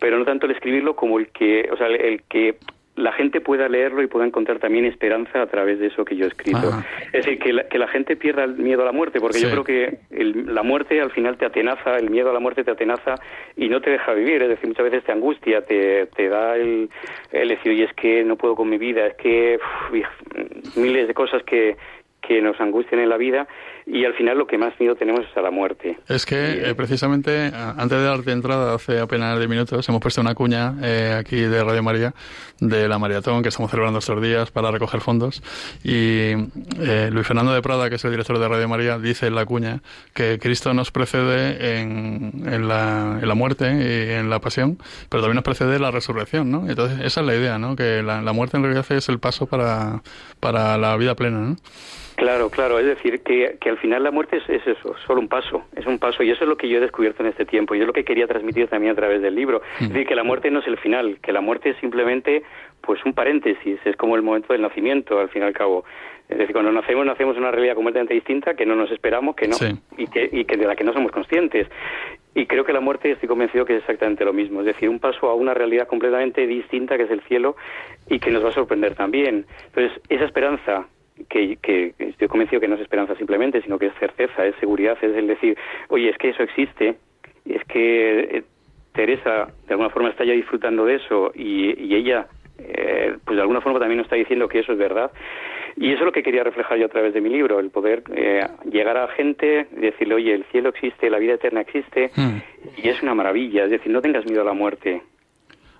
[0.00, 2.56] Pero no tanto el escribirlo como el que, o sea, el que
[2.96, 6.24] la gente pueda leerlo y pueda encontrar también esperanza a través de eso que yo
[6.24, 6.72] he escrito.
[7.12, 9.50] Es decir, que la, que la, gente pierda el miedo a la muerte, porque yo
[9.50, 13.16] creo que la muerte al final te atenaza, el miedo a la muerte te atenaza
[13.54, 14.42] y no te deja vivir.
[14.42, 16.88] Es decir, muchas veces te angustia, te, te da el,
[17.32, 19.58] el decir, oye, es que no puedo con mi vida, es que
[20.76, 21.76] miles de cosas que,
[22.22, 23.46] que nos angustian en la vida
[23.86, 25.96] y al final lo que más miedo tenemos es a la muerte.
[26.08, 30.34] Es que eh, precisamente antes de darte entrada, hace apenas de minutos, hemos puesto una
[30.34, 32.12] cuña eh, aquí de Radio María
[32.58, 35.40] de la maratón que estamos celebrando estos días para recoger fondos
[35.84, 36.32] y
[36.80, 39.46] eh, Luis Fernando de Prada, que es el director de Radio María, dice en la
[39.46, 39.82] cuña
[40.14, 44.78] que Cristo nos precede en, en, la, en la muerte y en la pasión,
[45.08, 46.68] pero también nos precede la resurrección, ¿no?
[46.68, 47.76] Entonces esa es la idea, ¿no?
[47.76, 50.02] Que la, la muerte en realidad es el paso para,
[50.40, 51.56] para la vida plena, ¿no?
[52.16, 55.28] Claro, claro, es decir, que, que al final la muerte es, es, eso, solo un
[55.28, 57.74] paso, es un paso, y eso es lo que yo he descubierto en este tiempo,
[57.74, 60.24] y es lo que quería transmitir también a través del libro, es decir, que la
[60.24, 62.42] muerte no es el final, que la muerte es simplemente
[62.80, 65.84] pues un paréntesis, es como el momento del nacimiento, al fin y al cabo.
[66.28, 69.48] Es decir, cuando nacemos, nacemos en una realidad completamente distinta, que no nos esperamos, que
[69.48, 69.56] no,
[69.96, 71.68] y, que, y que de la que no somos conscientes.
[72.34, 75.00] Y creo que la muerte estoy convencido que es exactamente lo mismo, es decir, un
[75.00, 77.56] paso a una realidad completamente distinta que es el cielo
[78.08, 79.46] y que nos va a sorprender también.
[79.66, 80.86] Entonces, esa esperanza
[81.28, 84.96] que, que, estoy convencido que no es esperanza simplemente, sino que es certeza, es seguridad,
[85.00, 85.56] es el decir,
[85.88, 86.96] oye, es que eso existe,
[87.44, 88.44] es que eh,
[88.92, 92.26] Teresa de alguna forma está ya disfrutando de eso y, ella,
[92.58, 95.10] eh, pues de alguna forma también nos está diciendo que eso es verdad.
[95.78, 98.02] Y eso es lo que quería reflejar yo a través de mi libro, el poder
[98.14, 102.38] eh, llegar a gente y decirle, oye, el cielo existe, la vida eterna existe, hmm.
[102.82, 105.02] y es una maravilla, es decir, no tengas miedo a la muerte.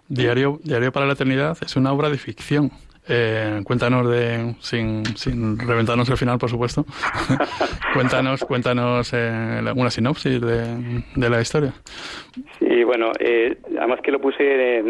[0.08, 2.70] Diario, Diario para la Eternidad es una obra de ficción
[3.08, 6.84] Eh, cuéntanos de, sin, sin reventarnos el final, por supuesto.
[7.94, 11.72] cuéntanos, cuéntanos eh, una sinopsis de, de, la historia.
[12.84, 14.82] Bueno, eh, además que lo puse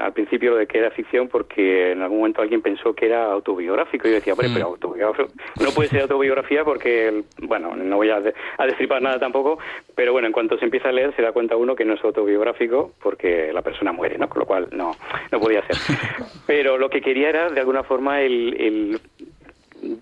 [0.00, 4.06] al principio de que era ficción porque en algún momento alguien pensó que era autobiográfico
[4.06, 4.72] y yo decía, bueno, pero mm.
[4.72, 5.28] autobiográfico
[5.60, 8.20] no puede ser autobiografía porque, bueno, no voy a,
[8.58, 9.58] a destripar nada tampoco,
[9.94, 12.04] pero bueno, en cuanto se empieza a leer se da cuenta uno que no es
[12.04, 14.28] autobiográfico porque la persona muere, ¿no?
[14.28, 14.92] Con lo cual no,
[15.30, 15.76] no podía ser.
[16.46, 19.00] Pero lo que quería era de alguna forma el,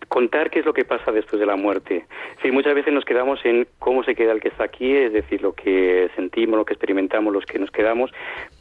[0.09, 2.07] contar qué es lo que pasa después de la muerte.
[2.43, 5.43] Sí, muchas veces nos quedamos en cómo se queda el que está aquí, es decir,
[5.43, 8.11] lo que sentimos, lo que experimentamos, los que nos quedamos,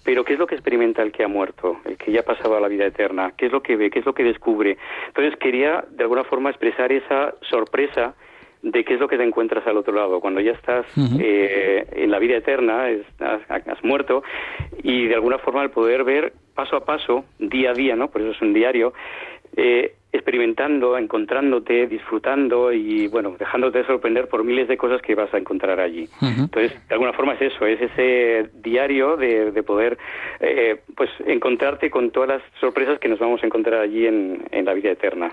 [0.03, 2.55] pero qué es lo que experimenta el que ha muerto, el que ya ha pasado
[2.57, 4.77] a la vida eterna, qué es lo que ve, qué es lo que descubre.
[5.07, 8.15] Entonces quería de alguna forma expresar esa sorpresa
[8.65, 10.19] de qué es lo que te encuentras al otro lado.
[10.19, 10.87] Cuando ya estás
[11.19, 12.87] eh, en la vida eterna,
[13.19, 14.23] has, muerto,
[14.81, 18.09] y de alguna forma el poder ver paso a paso, día a día, ¿no?
[18.09, 18.93] Por eso es un diario,
[19.55, 25.37] eh, experimentando, encontrándote, disfrutando y, bueno, dejándote sorprender por miles de cosas que vas a
[25.37, 26.07] encontrar allí.
[26.21, 29.97] Entonces, de alguna forma es eso, es ese diario de, de poder,
[30.39, 34.65] eh, pues, encontrarte con todas las sorpresas que nos vamos a encontrar allí en, en
[34.65, 35.31] la vida eterna.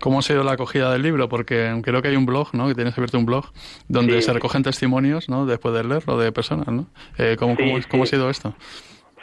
[0.00, 1.28] ¿Cómo ha sido la acogida del libro?
[1.28, 2.68] Porque creo que hay un blog, ¿no?
[2.68, 3.46] Que tienes abierto un blog
[3.88, 5.46] donde se recogen testimonios, ¿no?
[5.46, 6.86] Después de leerlo de personas, ¿no?
[7.18, 7.56] Eh, ¿cómo,
[7.90, 8.54] cómo ha sido esto?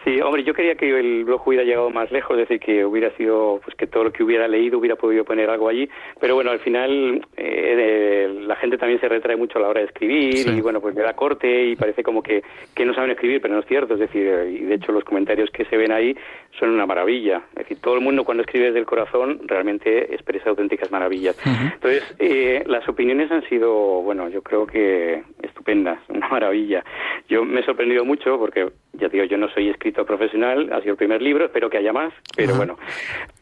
[0.08, 3.12] Sí, hombre, yo quería que el blog hubiera llegado más lejos, es decir, que hubiera
[3.18, 5.90] sido, pues que todo lo que hubiera leído hubiera podido poner algo allí,
[6.22, 9.88] pero bueno, al final eh, la gente también se retrae mucho a la hora de
[9.88, 12.42] escribir y bueno, pues le da corte y parece como que,
[12.74, 15.50] que no saben escribir, pero no es cierto, es decir, y de hecho los comentarios
[15.52, 16.16] que se ven ahí
[16.58, 20.52] son una maravilla, es decir, todo el mundo cuando escribe desde el corazón realmente expresa
[20.52, 21.38] auténticas maravillas.
[21.74, 26.86] Entonces, eh, las opiniones han sido, bueno, yo creo que estupendas, una maravilla.
[27.28, 30.92] Yo me he sorprendido mucho porque, ya digo, yo no soy escritor profesional, ha sido
[30.92, 32.78] el primer libro, espero que haya más, pero bueno.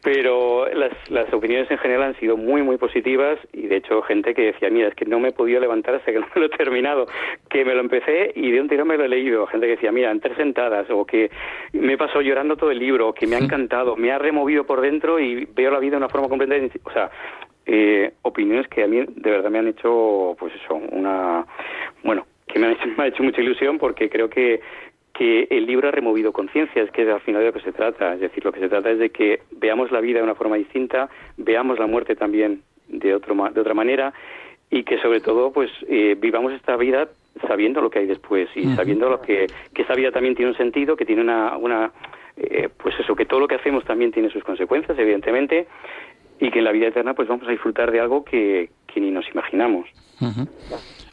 [0.02, 4.34] Pero las, las opiniones en general han sido muy, muy positivas y de hecho gente
[4.34, 6.46] que decía, mira, es que no me he podido levantar hasta que no me lo
[6.46, 7.06] he terminado,
[7.50, 9.46] que me lo empecé y de un tiro me lo he leído.
[9.46, 11.30] Gente que decía, mira, en tres sentadas, o que
[11.72, 15.18] me pasó llorando todo el libro, que me ha encantado, me ha removido por dentro
[15.18, 16.80] y veo la vida de una forma completamente...
[16.84, 17.10] O sea,
[17.68, 21.44] eh, opiniones que a mí de verdad me han hecho, pues eso, una...
[22.04, 24.60] Bueno, que me me ha hecho mucha ilusión porque creo que
[25.16, 28.14] que el libro ha removido conciencias, que al final de lo que se trata.
[28.14, 30.56] Es decir, lo que se trata es de que veamos la vida de una forma
[30.56, 34.12] distinta, veamos la muerte también de, otro, de otra manera
[34.70, 37.08] y que sobre todo pues eh, vivamos esta vida
[37.46, 40.56] sabiendo lo que hay después y sabiendo lo que, que esa vida también tiene un
[40.56, 41.92] sentido, que tiene una, una
[42.36, 45.66] eh, pues eso, que todo lo que hacemos también tiene sus consecuencias, evidentemente,
[46.40, 49.10] y que en la vida eterna pues vamos a disfrutar de algo que, que ni
[49.10, 49.88] nos imaginamos.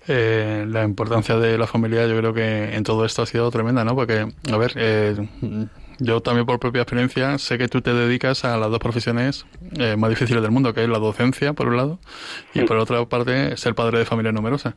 [0.07, 3.85] Eh, la importancia de la familia yo creo que en todo esto ha sido tremenda,
[3.85, 3.95] ¿no?
[3.95, 5.15] Porque, a ver, eh,
[5.99, 9.45] yo también por propia experiencia sé que tú te dedicas a las dos profesiones
[9.77, 11.99] eh, más difíciles del mundo, que es la docencia, por un lado,
[12.53, 14.75] y por otra parte, ser padre de familia numerosa.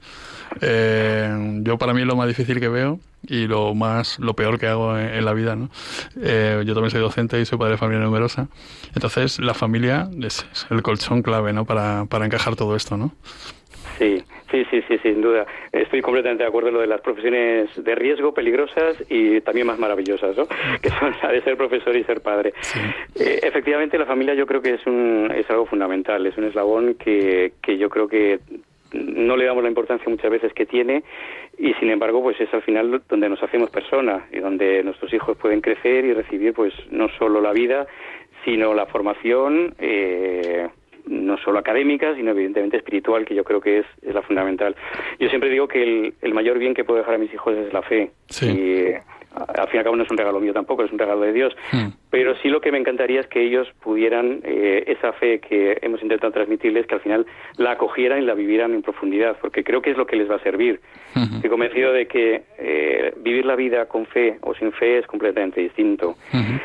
[0.60, 4.68] yo para mí es lo más difícil que veo y lo más lo peor que
[4.68, 5.70] hago en, la vida, ¿no?
[6.14, 8.46] yo también soy docente y soy padre de familia numerosa.
[8.94, 11.64] Entonces, la familia es, es el colchón clave, ¿no?
[11.64, 13.12] Para, para encajar todo esto, ¿no?
[13.98, 15.44] Sí, Sí, sí, sí, sin duda.
[15.72, 19.78] Estoy completamente de acuerdo en lo de las profesiones de riesgo, peligrosas y también más
[19.78, 20.46] maravillosas, ¿no?
[20.80, 22.54] Que son la de ser profesor y ser padre.
[23.16, 26.94] Eh, efectivamente, la familia yo creo que es, un, es algo fundamental, es un eslabón
[26.94, 28.38] que, que yo creo que
[28.92, 31.02] no le damos la importancia muchas veces que tiene
[31.58, 35.36] y sin embargo pues es al final donde nos hacemos personas y donde nuestros hijos
[35.36, 37.86] pueden crecer y recibir pues no solo la vida
[38.44, 40.68] sino la formación eh,
[41.06, 44.74] no solo académica, sino evidentemente espiritual, que yo creo que es, es la fundamental.
[45.18, 47.72] Yo siempre digo que el, el, mayor bien que puedo dejar a mis hijos es
[47.72, 48.10] la fe.
[48.42, 48.94] Y
[49.36, 51.32] al fin y al cabo no es un regalo mío tampoco, es un regalo de
[51.32, 51.54] Dios.
[51.72, 51.88] Hmm.
[52.10, 56.02] Pero sí lo que me encantaría es que ellos pudieran eh, esa fe que hemos
[56.02, 57.26] intentado transmitirles, que al final
[57.56, 60.36] la acogieran y la vivieran en profundidad, porque creo que es lo que les va
[60.36, 60.80] a servir.
[61.14, 61.36] Hmm.
[61.36, 65.60] Estoy convencido de que eh, vivir la vida con fe o sin fe es completamente
[65.60, 66.16] distinto.
[66.32, 66.56] Hmm.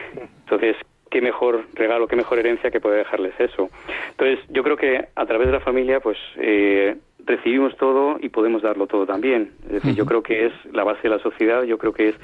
[0.44, 0.78] Entonces,
[1.12, 3.70] qué mejor regalo, qué mejor herencia que poder dejarles eso.
[4.12, 6.96] Entonces, yo creo que a través de la familia, pues eh,
[7.26, 9.52] recibimos todo y podemos darlo todo también.
[9.66, 12.16] Es decir, yo creo que es la base de la sociedad, yo creo que es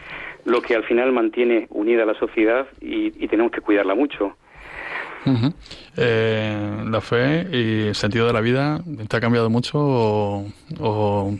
[0.45, 4.35] lo que al final mantiene unida a la sociedad y, tenemos que cuidarla mucho.
[5.97, 8.79] Eh, la fe y el sentido de la vida
[9.09, 10.45] te ha cambiado mucho o,
[10.79, 11.33] o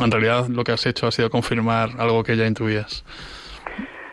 [0.00, 3.04] en realidad lo que has hecho ha sido confirmar algo que ya intuías.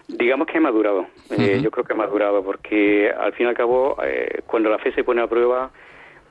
[0.07, 1.07] Digamos que he madurado.
[1.31, 4.77] Eh, yo creo que he madurado porque al fin y al cabo, eh, cuando la
[4.77, 5.71] fe se pone a prueba,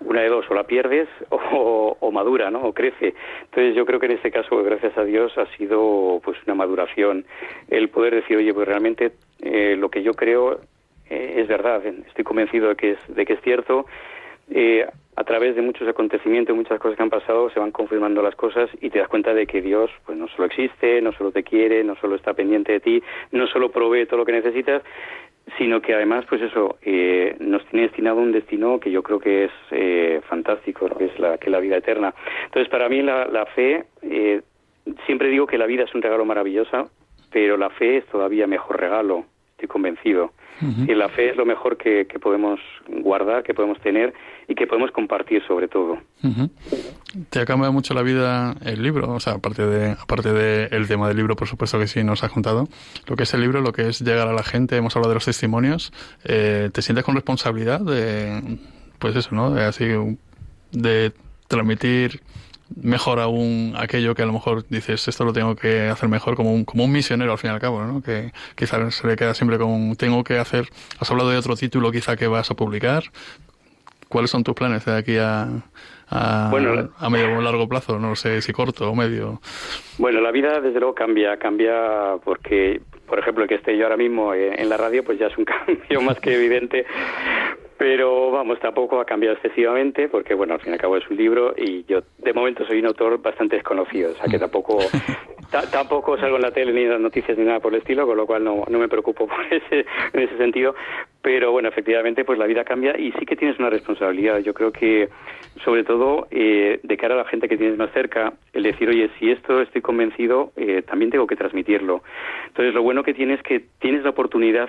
[0.01, 2.63] una de dos, o la pierdes o, madura, ¿no?
[2.63, 3.15] O crece.
[3.43, 7.25] Entonces yo creo que en este caso, gracias a Dios, ha sido pues una maduración.
[7.69, 10.61] El poder decir, oye, pues realmente eh, lo que yo creo
[11.11, 13.87] eh, es verdad, estoy convencido de que es, de que es cierto.
[14.51, 18.35] Eh, a través de muchos acontecimientos, muchas cosas que han pasado, se van confirmando las
[18.35, 21.43] cosas y te das cuenta de que Dios pues no solo existe, no solo te
[21.43, 23.03] quiere, no solo está pendiente de ti,
[23.33, 24.83] no solo provee todo lo que necesitas,
[25.59, 29.45] sino que además, pues eso, eh, nos tiene destinado un destino que yo creo que
[29.45, 32.15] es eh, fantástico, que es la, que la vida eterna.
[32.47, 34.41] Entonces, para mí la, la fe, eh,
[35.07, 36.91] siempre digo que la vida es un regalo maravilloso,
[37.31, 39.25] pero la fe es todavía mejor regalo,
[39.65, 40.33] estoy convencido.
[40.61, 44.15] Y la fe es lo mejor que, podemos guardar, que podemos tener
[44.49, 45.99] y que podemos compartir sobre todo.
[47.29, 49.13] ¿Te ha cambiado mucho la vida el libro?
[49.13, 52.31] O sea, aparte de aparte del tema del libro, por supuesto que sí nos has
[52.31, 52.69] contado,
[53.09, 55.17] lo que es el libro, lo que es llegar a la gente, hemos hablado de
[55.17, 55.93] los testimonios,
[56.25, 58.59] eh, ¿te sientes con responsabilidad de,
[59.01, 59.51] pues eso, ¿no?
[59.51, 59.87] De así,
[60.71, 61.13] de
[61.49, 62.21] transmitir
[62.77, 66.53] mejor aún aquello que a lo mejor dices esto lo tengo que hacer mejor como
[66.53, 68.03] un, como un misionero al fin y al cabo, ¿no?
[68.03, 70.69] Que quizás se le queda siempre con tengo que hacer.
[70.99, 73.05] Has hablado de otro título quizá que vas a publicar.
[74.09, 75.49] ¿Cuáles son tus planes de aquí a,
[76.09, 77.99] a, a medio o largo plazo?
[77.99, 79.41] No sé si corto o medio.
[79.99, 84.35] Bueno, la vida desde luego cambia, cambia porque por ejemplo, que esté yo ahora mismo
[84.35, 86.87] en la radio, pues ya es un cambio más que evidente,
[87.77, 91.17] pero vamos, tampoco ha cambiado excesivamente porque, bueno, al fin y al cabo es un
[91.17, 94.79] libro y yo de momento soy un autor bastante desconocido, o sea que tampoco
[95.71, 98.17] tampoco salgo en la tele ni en las noticias ni nada por el estilo, con
[98.17, 100.75] lo cual no, no me preocupo por ese, en ese sentido,
[101.23, 104.39] pero bueno, efectivamente pues la vida cambia y sí que tienes una responsabilidad.
[104.39, 105.09] Yo creo que
[105.65, 109.11] sobre todo eh, de cara a la gente que tienes más cerca, el decir, oye,
[109.19, 112.03] si esto estoy convencido, eh, también tengo que transmitirlo.
[112.49, 114.69] Entonces lo bueno que tienes es que tienes la oportunidad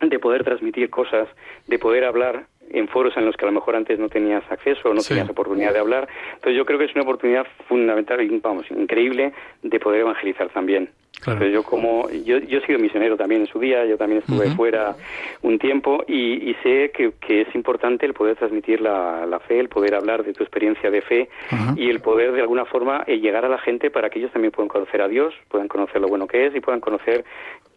[0.00, 1.28] de poder transmitir cosas,
[1.66, 4.90] de poder hablar en foros en los que a lo mejor antes no tenías acceso
[4.90, 6.08] o no tenías oportunidad de hablar.
[6.34, 9.32] Entonces yo creo que es una oportunidad fundamental y vamos, increíble
[9.62, 10.90] de poder evangelizar también.
[11.18, 14.50] Entonces yo como yo, yo he sido misionero también en su día, yo también estuve
[14.56, 14.94] fuera
[15.42, 20.24] un tiempo y, sé que, es importante el poder transmitir la, fe, el poder hablar
[20.24, 21.28] de tu experiencia de fe
[21.76, 24.52] y el poder de alguna forma eh, llegar a la gente para que ellos también
[24.52, 27.24] puedan conocer a Dios, puedan conocer lo bueno que es y puedan conocer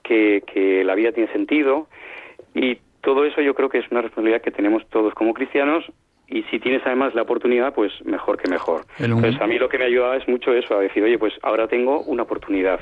[0.07, 1.87] que, que la vida tiene sentido
[2.53, 5.85] y todo eso yo creo que es una responsabilidad que tenemos todos como cristianos
[6.27, 8.85] y si tienes además la oportunidad, pues mejor que mejor.
[8.99, 11.33] Entonces a mí lo que me ha ayudado es mucho eso, a decir, oye, pues
[11.41, 12.79] ahora tengo una oportunidad.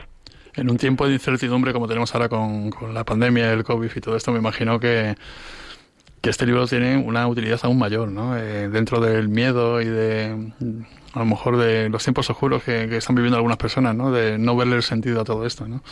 [0.55, 4.15] En un tiempo de incertidumbre como tenemos ahora con, la pandemia, el COVID y todo
[4.15, 5.13] esto, me imagino que,
[6.21, 8.35] que este libro tiene una utilidad aún mayor, ¿no?
[8.35, 10.51] Eh, dentro del miedo y de,
[11.13, 14.11] a lo mejor, de los tiempos oscuros que, que están viviendo algunas personas, ¿no?
[14.11, 15.83] De no verle el sentido a todo esto, ¿no?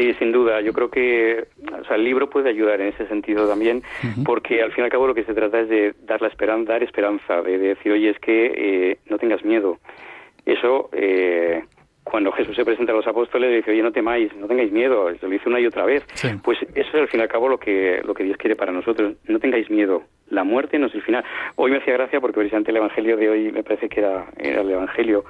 [0.00, 0.62] Sí, sin duda.
[0.62, 1.44] Yo creo que
[1.78, 3.82] o sea, el libro puede ayudar en ese sentido también,
[4.24, 6.72] porque al fin y al cabo lo que se trata es de dar la esperanza,
[6.72, 9.76] dar esperanza, de, decir, oye, es que eh, no tengas miedo.
[10.46, 11.64] Eso, eh,
[12.02, 15.28] cuando Jesús se presenta a los apóstoles, dice, oye, no temáis, no tengáis miedo, lo
[15.28, 16.02] dice una y otra vez.
[16.42, 18.72] Pues eso es al fin y al cabo lo que, lo que Dios quiere para
[18.72, 20.04] nosotros, no tengáis miedo.
[20.30, 21.24] La muerte no es el final.
[21.56, 24.62] Hoy me hacía gracia porque precisamente el Evangelio de hoy me parece que era, era
[24.62, 25.26] el Evangelio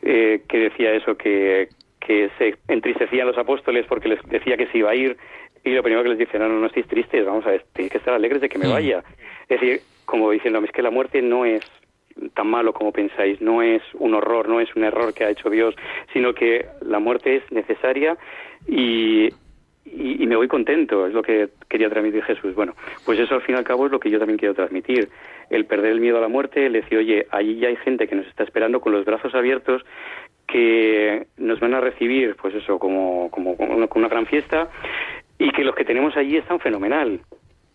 [0.00, 1.68] eh, que decía eso, que,
[2.06, 5.16] que se entristecían los apóstoles porque les decía que se iba a ir
[5.64, 7.90] y lo primero que les dice, no, no, no estéis tristes, vamos a ver, tenéis
[7.92, 9.02] que estar alegres de que me vaya.
[9.48, 11.64] Es decir, como diciendo, es que la muerte no es
[12.34, 15.50] tan malo como pensáis, no es un horror, no es un error que ha hecho
[15.50, 15.74] Dios,
[16.12, 18.16] sino que la muerte es necesaria
[18.68, 19.30] y,
[19.84, 22.54] y, me voy contento, es lo que quería transmitir Jesús.
[22.54, 22.74] Bueno,
[23.04, 25.08] pues eso al fin y al cabo es lo que yo también quiero transmitir,
[25.50, 28.14] el perder el miedo a la muerte, el decir, oye, allí ya hay gente que
[28.14, 29.84] nos está esperando con los brazos abiertos,
[30.54, 34.68] que nos van a recibir, pues eso, como, como, con una gran fiesta
[35.36, 37.18] y que los que tenemos allí están fenomenal.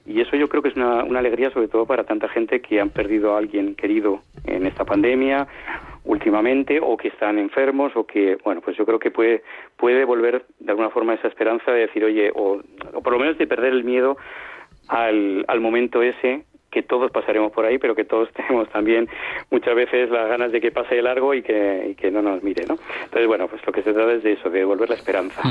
[0.05, 2.80] Y eso yo creo que es una, una, alegría sobre todo para tanta gente que
[2.80, 5.45] han perdido a alguien querido en esta pandemia
[6.05, 9.43] últimamente o que están enfermos o que, bueno, pues yo creo que puede,
[9.75, 12.61] puede volver de alguna forma esa esperanza de decir, oye, o,
[12.93, 14.15] o por lo menos de perder el miedo
[14.88, 19.07] al, al momento ese que todos pasaremos por ahí, pero que todos tenemos también
[19.49, 22.65] muchas veces las ganas de que pase de largo y que, que no nos mire,
[22.67, 22.78] ¿no?
[23.03, 25.41] Entonces, bueno, pues lo que se trata es de eso, de devolver la esperanza.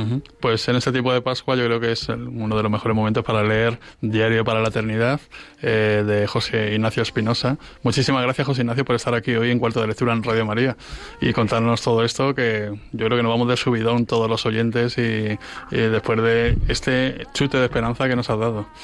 [0.41, 3.25] Pues en este tipo de Pascua yo creo que es uno de los mejores momentos
[3.25, 5.21] para leer Diario para la Eternidad
[5.63, 7.57] eh, de José Ignacio Espinosa.
[7.83, 10.77] Muchísimas gracias, José Ignacio, por estar aquí hoy en Cuarto de Lectura en Radio María
[11.21, 14.97] y contarnos todo esto, que yo creo que nos vamos de subidón todos los oyentes
[14.99, 15.39] y,
[15.71, 18.67] después de este chute de esperanza que nos has dado.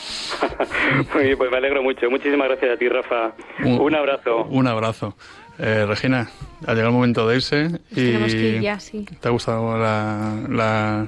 [1.12, 3.32] Pues me alegro mucho Muchísimas gracias a ti, Rafa.
[3.62, 4.44] Un, abrazo.
[4.44, 5.14] Un abrazo.
[5.58, 6.30] Eh, Regina,
[6.66, 9.04] ha llegado el momento de irse y ya, sí.
[9.20, 11.06] ¿te ha gustado la,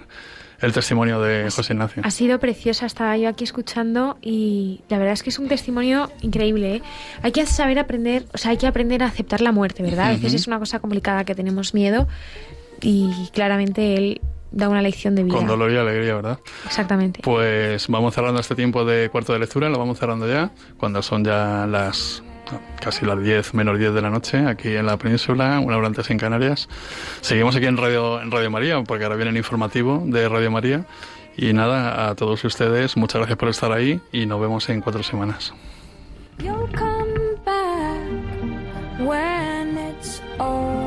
[0.60, 2.02] el testimonio de José Ignacio?
[2.04, 6.10] Ha sido preciosa, estaba yo aquí escuchando y la verdad es que es un testimonio
[6.20, 6.76] increíble.
[6.76, 6.82] ¿eh?
[7.22, 10.08] Hay que saber aprender, o sea, hay que aprender a aceptar la muerte, ¿verdad?
[10.08, 12.08] A veces es una cosa complicada que tenemos miedo
[12.82, 15.34] y claramente él da una lección de vida.
[15.34, 16.38] Con dolor y alegría, ¿verdad?
[16.64, 17.20] Exactamente.
[17.22, 21.24] Pues vamos cerrando este tiempo de cuarto de lectura, lo vamos cerrando ya, cuando son
[21.24, 22.22] ya las
[22.80, 26.10] casi las 10 menos 10 de la noche aquí en la península, una hora antes
[26.10, 26.68] en Canarias.
[27.20, 30.86] Seguimos aquí en Radio, en Radio María, porque ahora viene el informativo de Radio María.
[31.36, 35.02] Y nada, a todos ustedes, muchas gracias por estar ahí y nos vemos en cuatro
[35.02, 35.52] semanas.
[40.38, 40.85] Now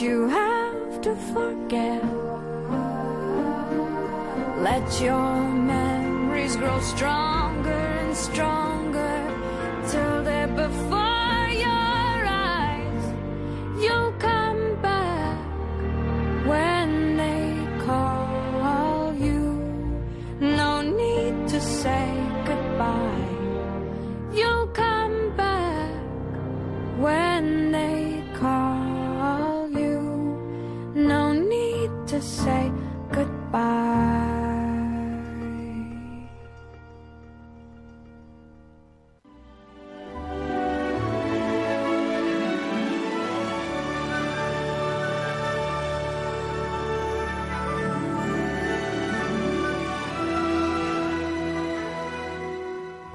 [0.00, 2.02] you have to forget.
[4.60, 7.43] Let your memories grow stronger